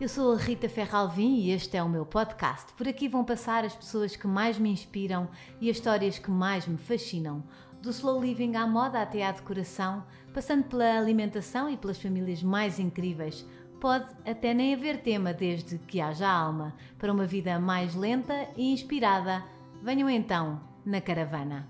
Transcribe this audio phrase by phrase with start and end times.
[0.00, 2.72] Eu sou a Rita Ferralvim e este é o meu podcast.
[2.72, 5.28] Por aqui vão passar as pessoas que mais me inspiram
[5.60, 7.44] e as histórias que mais me fascinam.
[7.80, 12.80] Do slow living à moda até à decoração, passando pela alimentação e pelas famílias mais
[12.80, 13.46] incríveis.
[13.80, 18.72] Pode até nem haver tema desde que haja alma para uma vida mais lenta e
[18.72, 19.44] inspirada.
[19.82, 21.68] Venham então na caravana.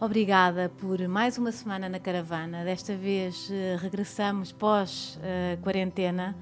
[0.00, 2.64] Obrigada por mais uma semana na caravana.
[2.64, 6.36] Desta vez eh, regressamos pós-quarentena,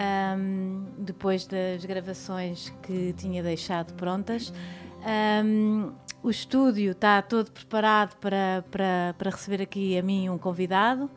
[0.00, 4.52] um, depois das gravações que tinha deixado prontas.
[5.44, 11.10] Um, o estúdio está todo preparado para, para, para receber aqui a mim um convidado.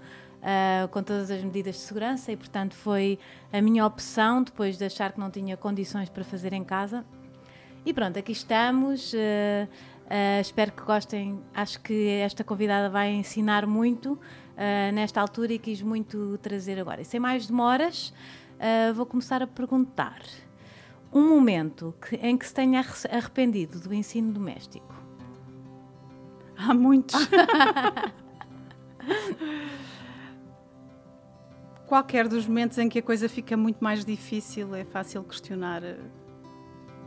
[0.43, 3.17] Uh, com todas as medidas de segurança e, portanto, foi
[3.49, 7.05] a minha opção depois de achar que não tinha condições para fazer em casa.
[7.85, 9.13] E pronto, aqui estamos.
[9.13, 9.67] Uh,
[10.03, 11.39] Uh, espero que gostem.
[11.55, 14.19] Acho que esta convidada vai ensinar muito
[14.93, 17.01] nesta altura e quis muito trazer agora.
[17.01, 18.13] E sem mais demoras,
[18.63, 20.21] uh, vou começar a perguntar:
[21.11, 22.79] um momento que, em que se tenha
[23.11, 24.93] arrependido do ensino doméstico?
[26.57, 27.27] Há muitos.
[31.85, 35.83] Qualquer dos momentos em que a coisa fica muito mais difícil, é fácil questionar: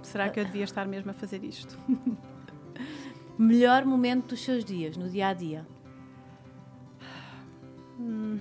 [0.03, 1.79] será que eu devia estar mesmo a fazer isto?
[3.39, 5.67] Melhor momento dos seus dias, no dia a dia?
[7.99, 8.39] Hum,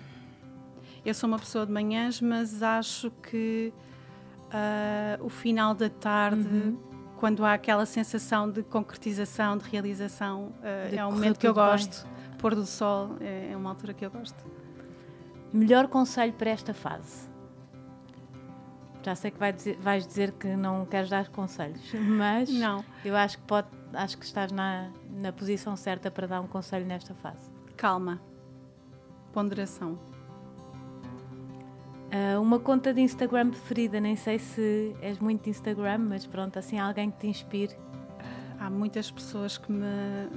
[1.06, 3.72] eu sou uma pessoa de manhãs, mas acho que
[4.48, 6.78] uh, o final da tarde, uhum.
[7.17, 11.53] quando há aquela sensação de concretização, de realização, uh, de é um momento que eu
[11.53, 12.03] gosto.
[12.03, 12.16] Bem.
[12.39, 14.44] Pôr do sol é, é uma altura que eu gosto.
[15.53, 17.30] Melhor conselho para esta fase?
[19.03, 22.83] Já sei que vai dizer, vais dizer que não queres dar conselhos, mas não.
[23.06, 26.86] eu acho que, pode, acho que estás na, na posição certa para dar um conselho
[26.86, 27.52] nesta fase.
[27.78, 28.20] Calma.
[29.31, 30.00] Ponderação.
[32.16, 36.58] Uh, uma conta de Instagram preferida, nem sei se és muito de Instagram, mas pronto,
[36.58, 37.75] assim alguém que te inspire.
[38.58, 40.30] Há muitas pessoas que me,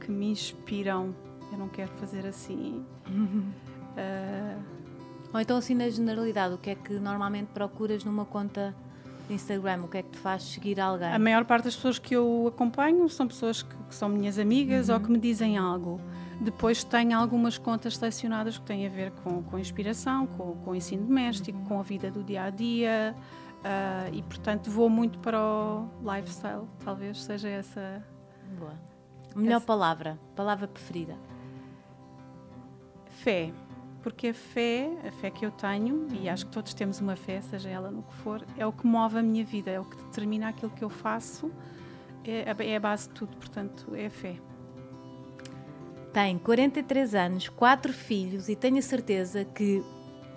[0.00, 1.14] que me inspiram.
[1.52, 2.82] Eu não quero fazer assim.
[3.08, 4.62] uh,
[5.34, 8.74] Ou então, assim, na generalidade, o que é que normalmente procuras numa conta
[9.28, 9.82] de Instagram?
[9.84, 11.12] O que é que te faz seguir alguém?
[11.12, 14.88] A maior parte das pessoas que eu acompanho são pessoas que, que são minhas amigas
[14.88, 14.94] uhum.
[14.94, 16.00] ou que me dizem algo.
[16.40, 20.74] Depois tenho algumas contas selecionadas que têm a ver com, com inspiração, com, com o
[20.74, 23.14] ensino doméstico, com a vida do dia a dia.
[23.58, 28.04] Uh, e portanto vou muito para o lifestyle, talvez seja essa.
[28.56, 28.74] Boa.
[29.34, 29.66] Melhor essa...
[29.66, 31.16] palavra, palavra preferida?
[33.06, 33.52] Fé
[34.02, 37.40] porque a fé, a fé que eu tenho, e acho que todos temos uma fé,
[37.40, 39.96] seja ela no que for, é o que move a minha vida, é o que
[39.96, 41.52] determina aquilo que eu faço,
[42.24, 44.36] é, é a base de tudo, portanto, é a fé.
[46.12, 49.82] Tem 43 anos, quatro filhos e tenho a certeza que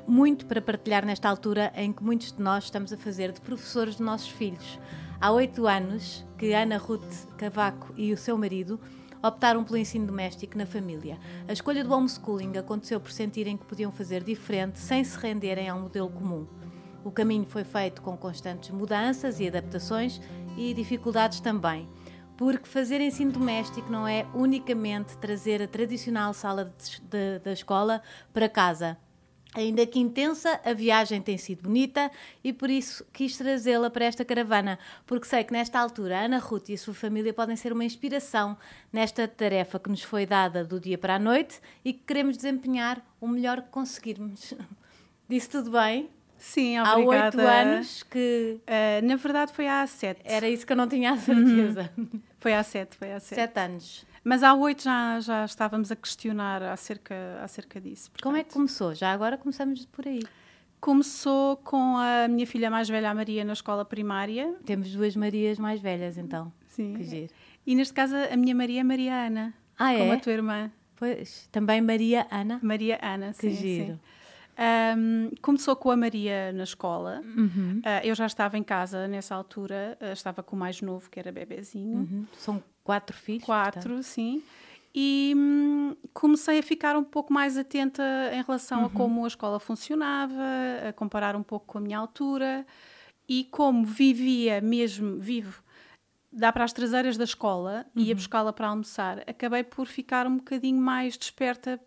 [0.05, 3.95] muito para partilhar nesta altura em que muitos de nós estamos a fazer de professores
[3.95, 4.79] de nossos filhos.
[5.19, 8.79] Há oito anos que Ana Ruth Cavaco e o seu marido
[9.23, 11.17] optaram pelo ensino doméstico na família.
[11.47, 15.75] A escolha do homeschooling aconteceu por sentirem que podiam fazer diferente sem se renderem a
[15.75, 16.47] um modelo comum.
[17.03, 20.19] O caminho foi feito com constantes mudanças e adaptações
[20.57, 21.87] e dificuldades também,
[22.41, 26.73] porque fazer ensino doméstico não é unicamente trazer a tradicional sala
[27.43, 28.01] da escola
[28.33, 28.97] para casa
[29.53, 32.09] Ainda que intensa, a viagem tem sido bonita
[32.43, 36.39] e por isso quis trazê-la para esta caravana, porque sei que nesta altura a Ana
[36.39, 38.57] Ruth e a sua família podem ser uma inspiração
[38.91, 43.05] nesta tarefa que nos foi dada do dia para a noite e que queremos desempenhar
[43.19, 44.53] o melhor que conseguirmos.
[45.29, 46.09] Disse tudo bem?
[46.37, 46.97] Sim, obrigada.
[46.97, 48.57] Há oito anos que.
[48.61, 50.21] Uh, na verdade, foi há sete.
[50.23, 51.91] Era isso que eu não tinha a certeza.
[51.95, 52.21] Uhum.
[52.41, 53.35] Foi há sete, foi há sete.
[53.35, 54.05] Sete anos.
[54.23, 58.09] Mas há oito já, já estávamos a questionar acerca, acerca disso.
[58.09, 58.23] Portanto.
[58.23, 58.95] Como é que começou?
[58.95, 60.23] Já agora começamos por aí.
[60.79, 64.55] Começou com a minha filha mais velha, a Maria, na escola primária.
[64.65, 66.51] Temos duas Marias mais velhas, então.
[66.67, 66.95] Sim.
[66.95, 67.33] Que giro.
[67.65, 69.53] E neste caso, a minha Maria é Maria Ana.
[69.77, 69.99] Ah, é?
[69.99, 70.71] Como a tua irmã.
[70.95, 72.59] Pois, também Maria Ana.
[72.63, 73.55] Maria Ana, que sim.
[73.55, 73.93] giro.
[73.93, 73.99] Sim.
[74.61, 77.23] Um, começou com a Maria na escola.
[77.35, 77.79] Uhum.
[77.79, 81.19] Uh, eu já estava em casa nessa altura, uh, estava com o mais novo, que
[81.19, 81.97] era bebezinho.
[81.99, 82.27] Uhum.
[82.37, 83.43] São quatro filhos?
[83.43, 84.03] Quatro, portanto.
[84.03, 84.43] sim.
[84.93, 88.03] E hum, comecei a ficar um pouco mais atenta
[88.33, 88.85] em relação uhum.
[88.85, 90.43] a como a escola funcionava,
[90.87, 92.65] a comparar um pouco com a minha altura
[93.27, 95.63] e como vivia mesmo, vivo,
[96.31, 98.15] dá para as traseiras da escola e ia uhum.
[98.15, 99.23] buscá-la para almoçar.
[99.25, 101.79] Acabei por ficar um bocadinho mais desperta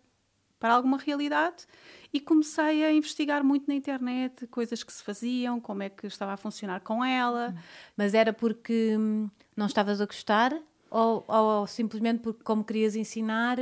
[0.59, 1.67] para alguma realidade
[2.15, 6.31] e comecei a investigar muito na internet coisas que se faziam, como é que estava
[6.31, 7.53] a funcionar com ela.
[7.97, 10.57] Mas era porque hum, não estavas a gostar
[10.89, 13.57] ou, ou simplesmente porque, como querias ensinar,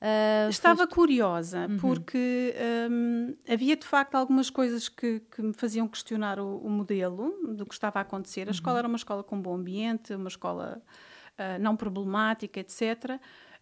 [0.00, 0.94] Uh, Estava foste...
[0.94, 1.76] curiosa, uhum.
[1.76, 2.54] porque
[2.90, 7.66] um, havia de facto algumas coisas que, que me faziam questionar o, o, modelo do
[7.66, 8.40] que estava a acontecer.
[8.40, 8.50] A uhum.
[8.50, 10.80] escola era uma escola com bom ambiente, uma escola
[11.38, 13.20] uh, não problemática, etc.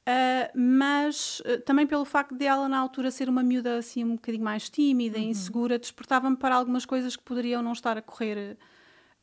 [0.08, 4.14] Uh, mas uh, também pelo facto de ela na altura ser uma miúda assim um
[4.14, 5.24] bocadinho mais tímida, uhum.
[5.24, 8.56] insegura, despertava-me para algumas coisas que poderiam não estar a correr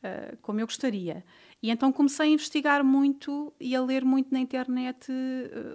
[0.04, 1.24] uh, como eu gostaria.
[1.60, 5.10] E então comecei a investigar muito e a ler muito na internet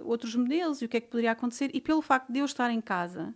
[0.04, 1.70] outros modelos e o que é que poderia acontecer.
[1.74, 3.34] E pelo facto de eu estar em casa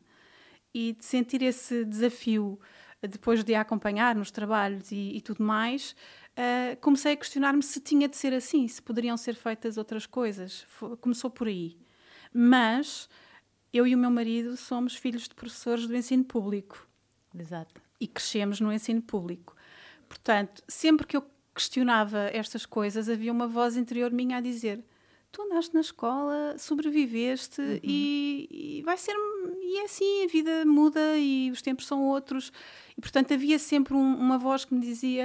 [0.72, 2.58] e de sentir esse desafio
[3.02, 5.94] depois de a acompanhar nos trabalhos e, e tudo mais,
[6.36, 10.62] uh, comecei a questionar-me se tinha de ser assim, se poderiam ser feitas outras coisas.
[10.68, 11.76] Foi, começou por aí.
[12.32, 13.08] Mas
[13.72, 16.86] eu e o meu marido somos filhos de professores do ensino público.
[17.38, 17.80] Exato.
[18.00, 19.56] E crescemos no ensino público.
[20.08, 21.24] Portanto, sempre que eu
[21.54, 24.84] questionava estas coisas, havia uma voz interior minha a dizer:
[25.32, 27.80] Tu andaste na escola, sobreviveste uhum.
[27.82, 29.14] e, e, vai ser.
[29.60, 32.52] E é assim, a vida muda e os tempos são outros.
[32.96, 35.24] E portanto havia sempre um, uma voz que me dizia: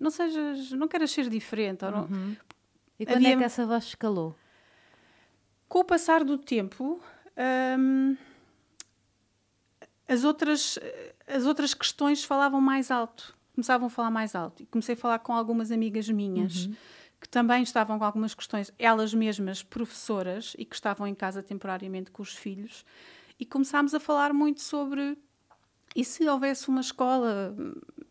[0.00, 1.84] não sejas, não queres ser diferente.
[1.84, 2.04] Ou não...
[2.04, 2.36] Uhum.
[2.98, 3.34] E quando é Havia...
[3.34, 4.34] é que essa voz escalou?
[5.68, 7.00] Com o passar do tempo,
[7.78, 8.16] hum,
[10.08, 10.78] as, outras,
[11.26, 14.62] as outras questões falavam mais alto, começavam a falar mais alto.
[14.62, 16.66] E comecei a falar com algumas amigas minhas.
[16.66, 16.74] Uhum.
[17.18, 22.10] Que também estavam com algumas questões, elas mesmas professoras e que estavam em casa temporariamente
[22.10, 22.84] com os filhos,
[23.40, 25.16] e começámos a falar muito sobre
[25.96, 27.56] e se houvesse uma escola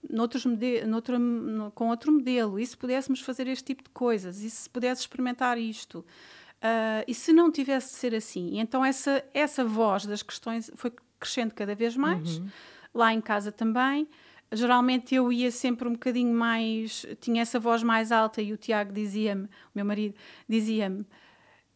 [0.09, 0.45] noutros
[0.87, 4.69] noutro, no, com outro modelo, e se pudéssemos fazer este tipo de coisas, e se
[4.69, 8.51] pudesse experimentar isto, uh, e se não tivesse de ser assim.
[8.53, 12.47] E então essa, essa voz das questões foi crescendo cada vez mais, uhum.
[12.93, 14.07] lá em casa também.
[14.51, 18.93] Geralmente eu ia sempre um bocadinho mais, tinha essa voz mais alta e o Tiago
[18.93, 20.15] dizia-me, o meu marido
[20.47, 21.05] dizia-me,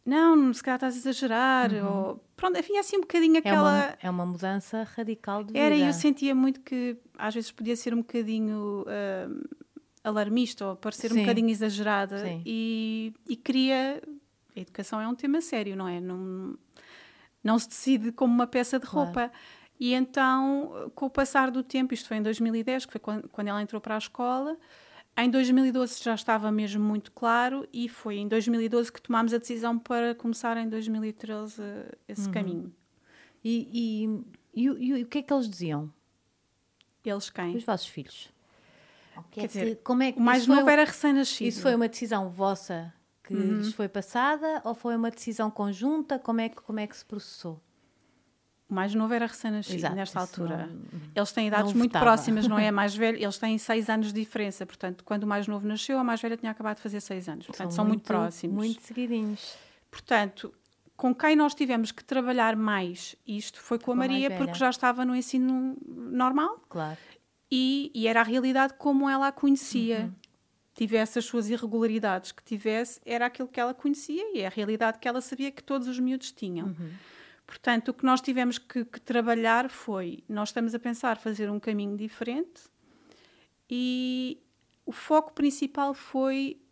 [0.04, 1.86] não, se calhar estás a exagerar, uhum.
[1.86, 3.78] ou pronto, enfim, assim um bocadinho aquela.
[3.78, 5.58] É uma, é uma mudança radical de vida.
[5.58, 9.48] Era, e eu sentia muito que às vezes podia ser um bocadinho uh,
[10.02, 11.18] alarmista ou parecer Sim.
[11.18, 14.02] um bocadinho exagerada e, e queria.
[14.56, 16.00] A educação é um tema sério, não é?
[16.00, 16.58] Não,
[17.42, 19.12] não se decide como uma peça de roupa.
[19.12, 19.32] Claro.
[19.78, 23.48] E então, com o passar do tempo, isto foi em 2010, que foi quando, quando
[23.48, 24.58] ela entrou para a escola,
[25.16, 29.78] em 2012 já estava mesmo muito claro e foi em 2012 que tomámos a decisão
[29.78, 31.62] para começar em 2013
[32.08, 32.32] esse uhum.
[32.32, 32.74] caminho.
[33.44, 34.04] E,
[34.54, 35.92] e, e, e, o que é que eles diziam?
[37.04, 37.56] Eles quem?
[37.56, 38.32] Os vossos filhos.
[39.30, 41.48] Quer dizer, como é que o mais novo era recém-nascido.
[41.48, 42.92] Isso foi uma decisão vossa
[43.22, 43.58] que uhum.
[43.58, 46.18] lhes foi passada ou foi uma decisão conjunta?
[46.18, 47.60] Como é que, como é que se processou?
[48.70, 50.68] O mais novo era recém-nascido nesta altura.
[50.68, 52.70] Não, eles têm idades muito próximas, não é?
[52.70, 54.64] Mais velho, eles têm seis anos de diferença.
[54.64, 57.46] Portanto, quando o mais novo nasceu, a mais velha tinha acabado de fazer seis anos.
[57.46, 58.56] Portanto, são, são muito, muito, próximos.
[58.56, 59.56] Muito seguidinhos.
[59.90, 60.54] Portanto,
[60.96, 64.70] com quem nós tivemos que trabalhar mais isto foi com, com a Maria, porque já
[64.70, 66.60] estava no ensino normal.
[66.68, 66.98] Claro.
[67.50, 70.00] E, e era a realidade como ela a conhecia.
[70.02, 70.12] Uhum.
[70.74, 74.98] Tivesse as suas irregularidades que tivesse, era aquilo que ela conhecia e é a realidade
[74.98, 76.68] que ela sabia que todos os miúdos tinham.
[76.68, 76.90] Uhum.
[77.50, 81.58] Portanto, o que nós tivemos que, que, trabalhar foi: nós estamos a pensar fazer um
[81.58, 82.62] caminho diferente
[83.68, 84.40] e
[84.86, 86.62] o foco principal foi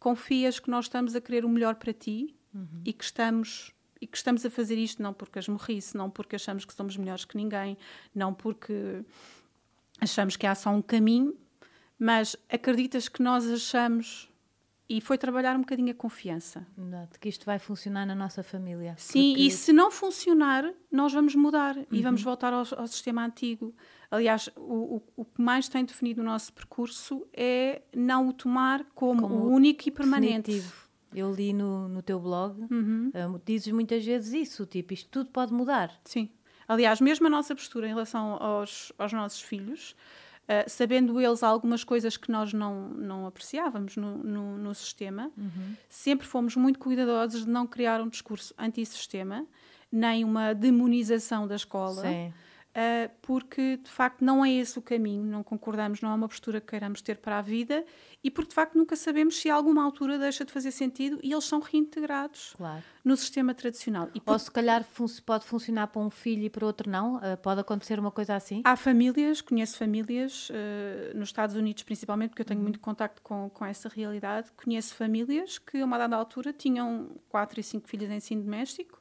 [0.00, 2.82] confias que nós estamos a querer o melhor para ti uhum.
[2.84, 6.34] e que estamos e que estamos a fazer isto não porque as morrisse, não porque
[6.34, 7.78] achamos que somos melhores que ninguém,
[8.12, 9.04] não porque
[10.00, 11.38] achamos que há só um caminho,
[11.96, 14.28] mas acreditas que nós achamos
[14.88, 16.66] e foi trabalhar um bocadinho a confiança.
[17.12, 18.94] De que isto vai funcionar na nossa família.
[18.96, 19.42] Sim, porque...
[19.42, 21.84] e se não funcionar, nós vamos mudar uhum.
[21.92, 23.74] e vamos voltar ao, ao, sistema antigo.
[24.10, 28.82] Aliás, o, o, o, que mais tem definido o nosso percurso é não o tomar
[28.94, 30.52] como, como o único e permanente.
[30.52, 30.88] Definitivo.
[31.14, 33.10] Eu li no, no teu blog, uhum.
[33.14, 35.90] um, dizes muitas vezes isso, tipo, isto tudo pode mudar.
[36.04, 36.30] Sim.
[36.66, 39.96] Aliás, mesmo a nossa postura em relação aos, aos nossos filhos,
[40.48, 45.74] Uh, sabendo eles algumas coisas que nós não, não apreciávamos no, no, no sistema, uhum.
[45.90, 49.46] sempre fomos muito cuidadosos de não criar um discurso antissistema,
[49.92, 52.00] nem uma demonização da escola.
[52.00, 52.32] Sim
[52.78, 56.60] uh, porque de facto não é esse o caminho, não concordamos, não é uma postura
[56.60, 57.84] que queiramos ter para a vida
[58.22, 61.32] e porque de facto nunca sabemos se a alguma altura deixa de fazer sentido e
[61.32, 62.82] eles são reintegrados claro.
[63.04, 64.08] no sistema tradicional.
[64.14, 64.32] E por...
[64.32, 67.16] Ou se calhar fun pode funcionar para um filho e para outro não?
[67.16, 68.62] Uh, pode acontecer uma coisa assim?
[68.64, 72.64] Há famílias, conheço famílias, uh, nos Estados Unidos principalmente, porque eu tenho uhum.
[72.64, 77.58] muito contacto com, com essa realidade, conheço famílias que a uma dada altura tinham quatro
[77.58, 79.00] e cinco filhas em ensino doméstico,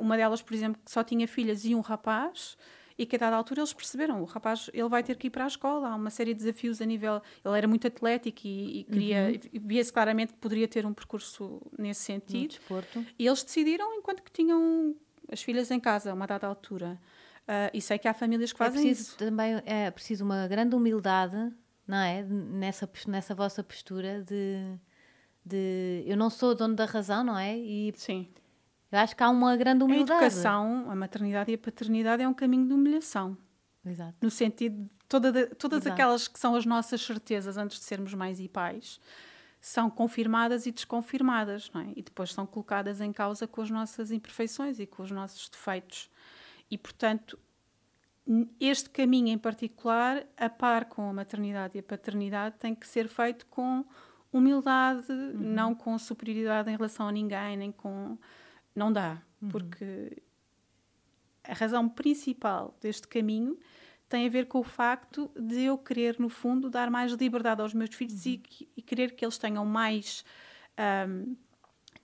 [0.00, 2.56] uma delas, por exemplo, que só tinha filhas e um rapaz,
[2.98, 5.44] e que a dada altura eles perceberam, o rapaz ele vai ter que ir para
[5.44, 8.84] a escola, há uma série de desafios a nível, ele era muito atlético e, e
[8.84, 9.60] queria, uhum.
[9.66, 12.54] via-se claramente que poderia ter um percurso nesse sentido.
[13.18, 14.94] E eles decidiram, enquanto que tinham
[15.30, 17.00] as filhas em casa, a uma dada altura.
[17.42, 19.16] Uh, e sei que há famílias que é fazem é isso.
[19.16, 21.52] Também é preciso uma grande humildade,
[21.86, 22.22] não é?
[22.22, 24.78] Nessa, nessa vossa postura de,
[25.44, 27.56] de eu não sou dono da razão, não é?
[27.56, 28.28] E Sim.
[28.92, 30.12] Eu acho que há uma grande humildade.
[30.12, 33.36] A educação, a maternidade e a paternidade é um caminho de humilhação.
[33.84, 34.14] Exato.
[34.20, 35.94] No sentido de toda, todas Exato.
[35.94, 39.00] aquelas que são as nossas certezas antes de sermos mães e pais
[39.60, 41.92] são confirmadas e desconfirmadas, não é?
[41.96, 46.10] E depois são colocadas em causa com as nossas imperfeições e com os nossos defeitos.
[46.68, 47.38] E, portanto,
[48.60, 53.08] este caminho em particular, a par com a maternidade e a paternidade, tem que ser
[53.08, 53.84] feito com
[54.32, 55.32] humildade, uhum.
[55.34, 58.18] não com superioridade em relação a ninguém, nem com
[58.74, 59.48] não dá, uhum.
[59.48, 60.22] porque
[61.44, 63.58] a razão principal deste caminho
[64.08, 67.72] tem a ver com o facto de eu querer, no fundo, dar mais liberdade aos
[67.72, 68.32] meus filhos uhum.
[68.32, 70.24] e, e, querer que eles tenham mais
[71.08, 71.34] um,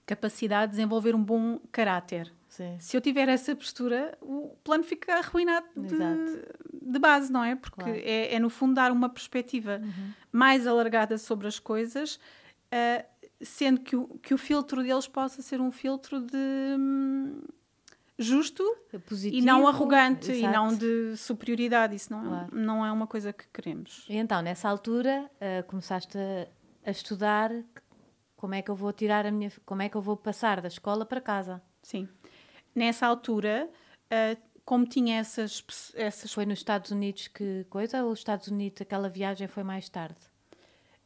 [0.07, 2.33] capacidade de desenvolver um bom caráter.
[2.47, 2.75] Sim.
[2.79, 5.95] Se eu tiver essa postura, o plano fica arruinado de,
[6.81, 7.55] de base, não é?
[7.55, 7.99] Porque claro.
[8.03, 10.11] é, é, no fundo, dar uma perspectiva uhum.
[10.31, 12.15] mais alargada sobre as coisas.
[12.73, 13.05] Uh,
[13.41, 17.41] sendo que o, que o filtro deles possa ser um filtro de hum,
[18.17, 18.63] justo
[19.07, 20.53] Positivo, e não arrogante exato.
[20.53, 21.95] e não de superioridade.
[21.95, 22.49] Isso não, é claro.
[22.51, 24.05] é, não é uma coisa que queremos.
[24.09, 26.47] E então, nessa altura, uh, começaste a,
[26.85, 27.51] a, estudar
[28.35, 29.51] como é que eu vou tirar a minha.
[29.65, 31.61] como é que eu vou passar da escola para casa.
[31.81, 32.07] Sim.
[32.75, 33.69] Nessa altura.
[34.11, 35.63] Uh, como tinha essas,
[35.95, 36.31] essas.
[36.31, 38.03] Foi nos Estados Unidos que coisa?
[38.03, 40.19] Ou os Estados Unidos, aquela viagem foi mais tarde?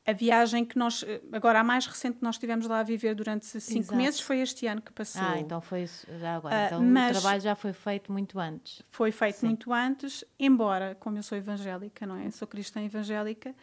[0.05, 3.45] A viagem que nós, agora a mais recente que nós estivemos lá a viver durante
[3.45, 3.95] cinco Exato.
[3.95, 5.22] meses foi este ano que passou.
[5.22, 5.86] Ah, então foi
[6.19, 6.55] já agora.
[6.55, 8.81] Uh, então o trabalho já foi feito muito antes.
[8.89, 9.48] Foi feito Sim.
[9.48, 12.29] muito antes, embora, como eu sou evangélica, não é?
[12.31, 13.55] Sou cristã evangélica,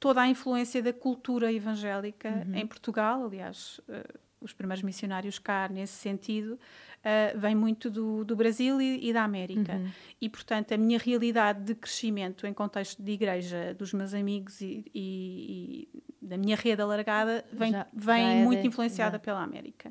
[0.00, 2.56] toda a influência da cultura evangélica uhum.
[2.56, 8.36] em Portugal, aliás, uh, os primeiros missionários cá nesse sentido, uh, vem muito do, do
[8.36, 9.74] Brasil e, e, da América.
[9.74, 9.90] Uhum.
[10.20, 14.84] E, portanto, a minha realidade de crescimento em contexto de igreja, dos meus amigos e,
[14.94, 19.20] e, e da minha rede alargada, vem, já, vem já é muito de, influenciada já.
[19.20, 19.90] pela América.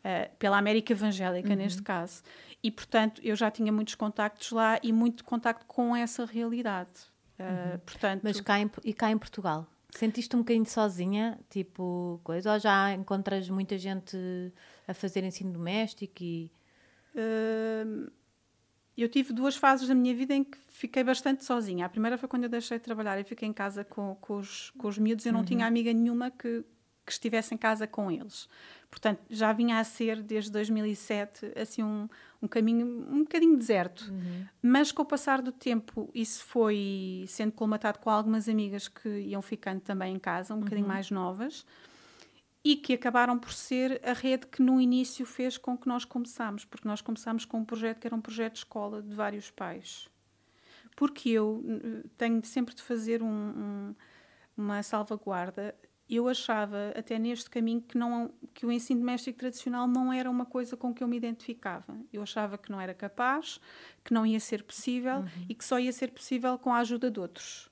[0.00, 1.56] Uh, pela América evangélica, uhum.
[1.56, 2.22] neste caso.
[2.62, 6.90] E, portanto, eu já tinha muitos contactos lá e muito contacto com essa realidade.
[7.38, 7.78] Uh, uhum.
[7.80, 9.66] portanto, Mas cá em, e cá em Portugal?
[9.96, 12.52] Sentiste um bocadinho sozinha, tipo, coisa?
[12.52, 14.16] Ou já encontras muita gente
[14.88, 16.50] a fazer ensino doméstico e...
[17.14, 18.10] Uh,
[18.96, 21.86] eu tive duas fases da minha vida em que fiquei bastante sozinha.
[21.86, 24.70] A primeira foi quando eu deixei de trabalhar e fiquei em casa com, com, os,
[24.70, 25.26] com os miúdos.
[25.26, 25.46] Eu não uhum.
[25.46, 26.64] tinha amiga nenhuma que,
[27.04, 28.48] que estivesse em casa com eles.
[28.90, 32.08] Portanto, já vinha a ser, desde 2007, assim um,
[32.40, 34.08] um caminho um bocadinho deserto.
[34.08, 34.46] Uhum.
[34.62, 39.42] Mas com o passar do tempo, isso foi sendo colmatado com algumas amigas que iam
[39.42, 40.62] ficando também em casa, um uhum.
[40.62, 41.66] bocadinho mais novas,
[42.62, 46.64] e que acabaram por ser a rede que no início fez com que nós começámos,
[46.64, 50.08] porque nós começámos com um projeto que era um projeto de escola de vários pais.
[50.96, 51.64] Porque eu
[52.16, 53.94] tenho sempre de fazer um, um,
[54.56, 55.74] uma salvaguarda
[56.08, 60.44] eu achava até neste caminho que não que o ensino doméstico tradicional não era uma
[60.44, 61.96] coisa com que eu me identificava.
[62.12, 63.58] Eu achava que não era capaz,
[64.04, 65.46] que não ia ser possível uhum.
[65.48, 67.70] e que só ia ser possível com a ajuda de outros.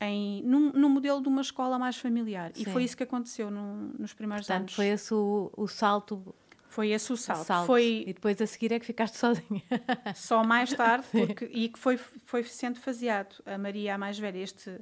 [0.00, 2.50] Em, num, num modelo de uma escola mais familiar.
[2.54, 2.62] Sim.
[2.62, 4.74] E foi isso que aconteceu no, nos primeiros Portanto, anos.
[4.74, 6.34] Foi esse o, o salto
[6.68, 7.40] foi esse o salto.
[7.40, 7.66] o salto.
[7.66, 8.04] Foi...
[8.06, 9.62] E depois a seguir é que ficaste sozinha.
[10.14, 13.36] Só mais tarde, porque, e que foi, foi sendo faseado.
[13.46, 14.78] A Maria, a mais velha, este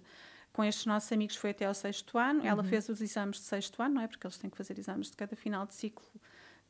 [0.55, 2.41] com estes nossos amigos foi até ao sexto ano.
[2.41, 2.47] Uhum.
[2.47, 4.07] Ela fez os exames de sexto ano, não é?
[4.07, 6.07] Porque eles têm que fazer exames de cada final de ciclo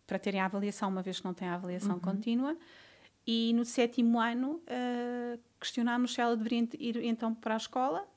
[0.07, 2.01] para terem a avaliação, uma vez que não têm a avaliação uhum.
[2.01, 2.57] contínua.
[3.27, 8.09] E no sétimo ano uh, questionámos se ela deveria ir então para a escola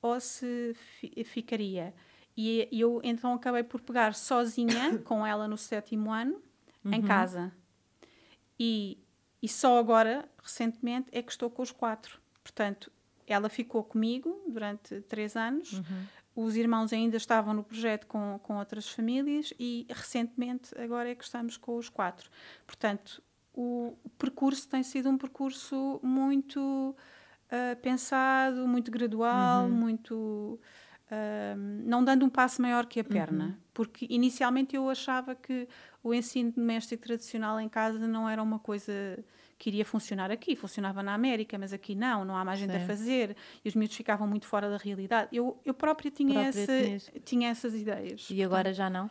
[0.00, 1.92] ou se fi ficaria.
[2.36, 6.40] E eu então acabei por pegar sozinha com ela no sétimo ano,
[6.84, 6.94] uhum.
[6.94, 7.52] em casa.
[8.58, 8.96] E,
[9.42, 12.20] e só agora, recentemente, é que estou com os quatro.
[12.44, 12.92] Portanto,
[13.26, 15.72] ela ficou comigo durante três anos.
[15.72, 16.06] Uhum.
[16.36, 21.22] Os irmãos ainda estavam no projeto com, com outras famílias e recentemente agora é que
[21.22, 22.28] estamos com os quatro.
[22.66, 23.22] Portanto,
[23.54, 29.70] o, percurso tem sido um percurso muito uh, pensado, muito gradual, uhum.
[29.70, 30.60] muito.
[31.04, 33.54] Uh, não dando um passo maior que a perna, uhum.
[33.72, 35.68] porque inicialmente eu achava que
[36.02, 38.92] o ensino doméstico tradicional em casa não era uma coisa
[39.58, 42.82] que iria funcionar aqui, funcionava na América, mas aqui não, não há mais gente Sim.
[42.82, 45.28] a fazer, e os miúdos ficavam muito fora da realidade.
[45.32, 48.28] Eu, eu própria tinha, própria essa, tinha essas ideias.
[48.30, 49.10] E agora já não?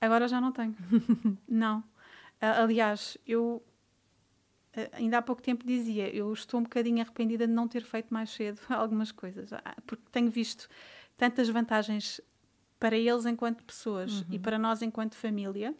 [0.00, 0.74] Agora já não tenho.
[1.48, 1.82] não.
[2.40, 3.62] aliás, eu
[4.92, 8.30] ainda há pouco tempo dizia, eu estou um bocadinho arrependida de não ter feito mais
[8.30, 10.68] cedo algumas coisas, ah, porque tenho visto
[11.16, 12.20] tantas vantagens
[12.78, 14.26] para eles enquanto pessoas uhum.
[14.32, 15.74] e para nós enquanto família,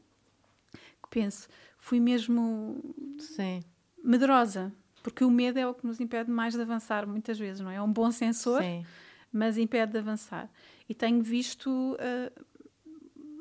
[0.72, 2.82] que penso, fui mesmo
[3.18, 3.62] Sim.
[4.06, 4.72] Medrosa,
[5.02, 7.76] porque o medo é o que nos impede mais de avançar muitas vezes, não é?
[7.76, 8.84] É um bom sensor, Sim.
[9.32, 10.48] mas impede de avançar.
[10.88, 12.44] E tenho visto uh,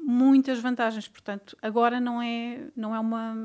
[0.04, 3.36] muitas vantagens, portanto, agora não é, não é uma.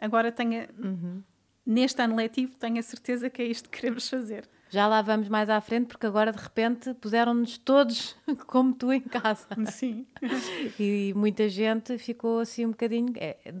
[0.00, 0.68] Agora tenho.
[0.78, 1.22] Uhum.
[1.64, 4.48] Neste ano letivo, tenho a certeza que é isto que queremos fazer.
[4.70, 9.00] Já lá vamos mais à frente, porque agora de repente puseram-nos todos como tu em
[9.00, 9.48] casa.
[9.70, 10.06] Sim.
[10.78, 13.12] e muita gente ficou assim um bocadinho.
[13.16, 13.54] É,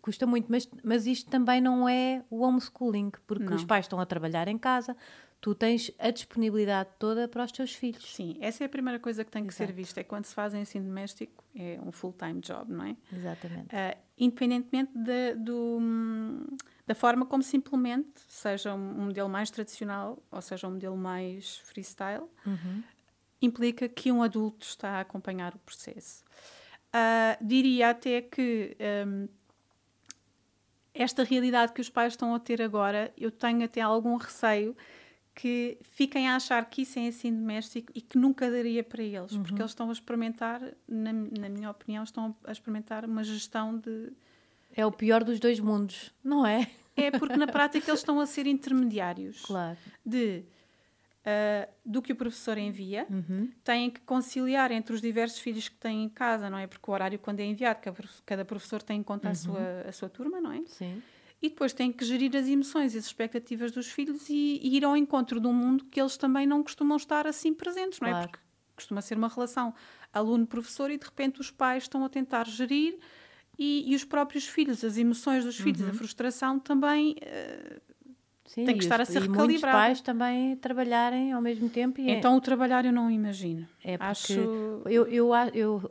[0.00, 3.56] custa muito, mas, mas isto também não é o homeschooling, porque não.
[3.56, 4.96] os pais estão a trabalhar em casa,
[5.40, 8.14] tu tens a disponibilidade toda para os teus filhos.
[8.14, 9.68] Sim, essa é a primeira coisa que tem que Exato.
[9.68, 10.00] ser vista.
[10.00, 12.96] É quando se faz ensino doméstico, é um full-time job, não é?
[13.12, 13.66] Exatamente.
[13.66, 15.78] Uh, independentemente de, do,
[16.86, 21.58] da forma como se implemente, seja um modelo mais tradicional ou seja um modelo mais
[21.58, 22.82] freestyle, uhum.
[23.40, 26.24] implica que um adulto está a acompanhar o processo.
[26.88, 28.76] Uh, diria até que
[29.06, 29.28] um,
[30.98, 34.76] esta realidade que os pais estão a ter agora, eu tenho até algum receio
[35.34, 39.32] que fiquem a achar que isso é ensino doméstico e que nunca daria para eles,
[39.32, 39.42] uhum.
[39.42, 44.12] porque eles estão a experimentar, na, na, minha opinião, estão a experimentar uma gestão de.
[44.74, 46.66] É o pior dos dois mundos, não é?
[46.96, 49.76] É porque na prática eles estão a ser intermediários claro.
[50.04, 50.44] de
[51.26, 53.50] uh, do que o professor envia, uhum.
[53.64, 56.66] têm que conciliar entre os diversos filhos que têm em casa, não é?
[56.66, 57.80] Porque o horário, quando é enviado,
[58.24, 59.32] cada professor tem em conta uhum.
[59.32, 60.62] a, sua, a sua turma, não é?
[60.66, 61.02] Sim.
[61.42, 64.84] E depois têm que gerir as emoções e as expectativas dos filhos e, e ir
[64.84, 68.22] ao encontro de um mundo que eles também não costumam estar assim presentes, não é?
[68.22, 68.38] Porque
[68.74, 69.74] costuma ser uma relação
[70.12, 72.98] aluno-professor e de repente os pais estão a tentar gerir
[73.58, 75.90] e, e os próprios filhos, as emoções dos filhos, uhum.
[75.90, 77.80] a frustração também uh,
[78.46, 79.48] Sim, tem que estar os, a ser e recalibrado.
[79.48, 82.00] muitos pais também trabalharem ao mesmo tempo.
[82.00, 82.36] É então é...
[82.36, 83.66] o trabalhar eu não imagino.
[83.82, 84.32] É porque Acho...
[84.86, 85.90] eu, eu, eu, eu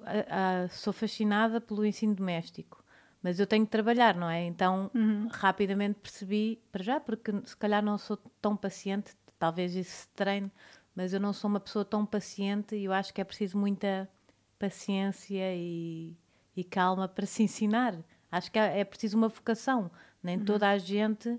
[0.69, 2.83] sou fascinada pelo ensino doméstico,
[3.21, 4.45] mas eu tenho que trabalhar, não é?
[4.45, 5.27] Então uhum.
[5.31, 10.51] rapidamente percebi, para já, porque se calhar não sou tão paciente, talvez isso se treine,
[10.95, 14.09] mas eu não sou uma pessoa tão paciente e eu acho que é preciso muita
[14.57, 16.15] paciência e,
[16.55, 17.96] e calma para se ensinar.
[18.31, 19.91] Acho que é, é preciso uma vocação.
[20.24, 20.46] Nem uhum.
[20.46, 21.37] toda a gente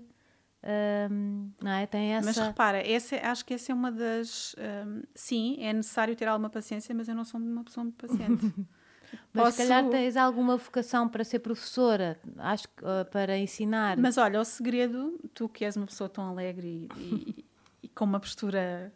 [0.63, 1.85] um, não é?
[1.85, 2.25] Tem essa...
[2.25, 4.55] Mas repara, essa, acho que essa é uma das.
[4.57, 8.53] Um, sim, é necessário ter alguma paciência, mas eu não sou uma pessoa muito paciente.
[9.33, 9.51] mas Posso...
[9.51, 13.97] se calhar tens alguma vocação para ser professora, acho uh, para ensinar.
[13.97, 17.45] Mas olha, o segredo, tu que és uma pessoa tão alegre e, e,
[17.83, 18.91] e com uma postura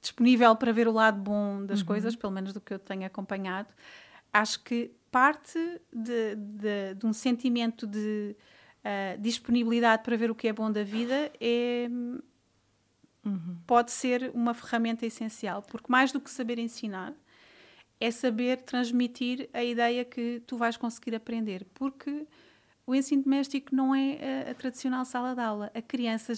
[0.00, 1.86] disponível para ver o lado bom das uhum.
[1.86, 3.68] coisas, pelo menos do que eu tenho acompanhado,
[4.32, 5.58] acho que parte
[5.92, 8.36] de, de, de um sentimento de
[8.88, 11.88] uh, disponibilidade para ver o que é bom da vida é
[13.24, 13.56] uhum.
[13.66, 17.14] pode ser uma ferramenta essencial, porque mais do que saber ensinar
[18.00, 22.26] é saber transmitir a ideia que tu vais conseguir aprender, porque
[22.86, 25.70] o ensino doméstico não é a, a tradicional sala de aula.
[25.74, 26.32] A criança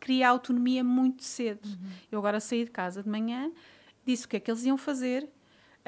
[0.00, 1.66] cria autonomia muito cedo.
[1.66, 1.90] Uhum.
[2.10, 3.50] Eu agora saí de casa de manhã,
[4.04, 5.28] disse o que é que eles iam fazer,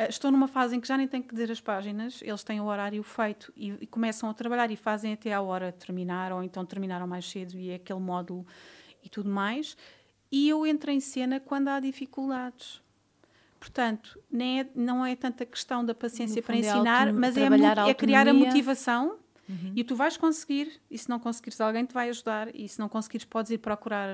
[0.08, 2.64] estou numa fase em que já nem tenho que dizer as páginas, eles têm o
[2.64, 6.42] horário feito e, e, começam a trabalhar e fazem até à hora de terminar, ou
[6.42, 8.46] então terminaram mais cedo e é aquele módulo
[9.04, 9.76] e tudo mais.
[10.30, 12.80] E eu entro em cena quando há dificuldades.
[13.60, 17.46] Portanto, nem é, não é tanta questão da paciência para é ensinar, é mas é,
[17.88, 19.72] é, criar a motivação uhum.
[19.76, 20.80] e tu vais conseguir.
[20.90, 22.52] E se não conseguires, alguém te vai ajudar.
[22.54, 24.08] E se não conseguires, podes ir procurar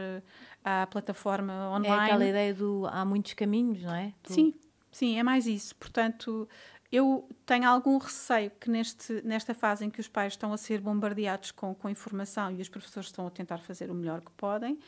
[0.62, 1.88] a plataforma online.
[1.88, 4.12] É aquela ideia do há muitos caminhos, não é?
[4.22, 4.34] Tu...
[4.34, 4.54] Sim,
[4.90, 5.74] Sim, é mais isso.
[5.76, 6.48] Portanto,
[6.90, 10.80] eu tenho algum receio que neste, nesta fase em que os pais estão a ser
[10.80, 14.78] bombardeados com, com informação e os professores estão a tentar fazer o melhor que podem.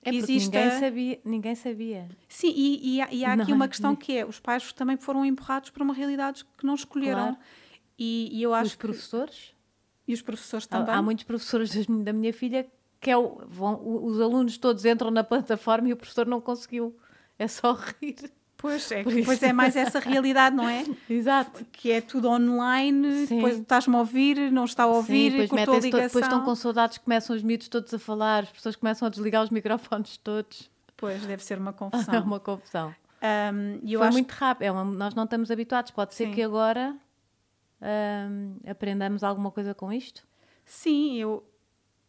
[0.00, 0.58] É porque exista...
[0.58, 2.08] ninguém, sabia, ninguém sabia.
[2.28, 5.24] Sim, e, e há, e há aqui uma questão que é: os pais também foram
[5.24, 7.34] empurrados para uma realidade que não escolheram.
[7.34, 7.38] Claro.
[7.98, 9.52] E, e, eu acho os professores?
[10.06, 10.12] Que...
[10.12, 10.94] E os professores também.
[10.94, 15.10] Há, há muitos professores da minha filha que é o, vão, os alunos todos entram
[15.10, 16.96] na plataforma e o professor não conseguiu.
[17.38, 18.32] É só rir.
[18.58, 20.84] Pois é, pois é mais essa realidade, não é?
[21.08, 21.64] Exato.
[21.72, 23.36] Que é tudo online, Sim.
[23.36, 26.06] depois estás-me a ouvir, não está a ouvir, Sim, depois, a ligação.
[26.06, 29.42] depois estão com saudades, começam os miúdos todos a falar, as pessoas começam a desligar
[29.44, 30.68] os microfones todos.
[30.96, 32.14] Pois, deve ser uma confusão.
[32.14, 32.94] é uma confusão.
[33.22, 34.12] Um, Foi acho...
[34.12, 36.34] muito rápido, é uma, nós não estamos habituados, pode ser Sim.
[36.34, 36.96] que agora
[37.80, 40.26] um, aprendamos alguma coisa com isto?
[40.64, 41.48] Sim, eu,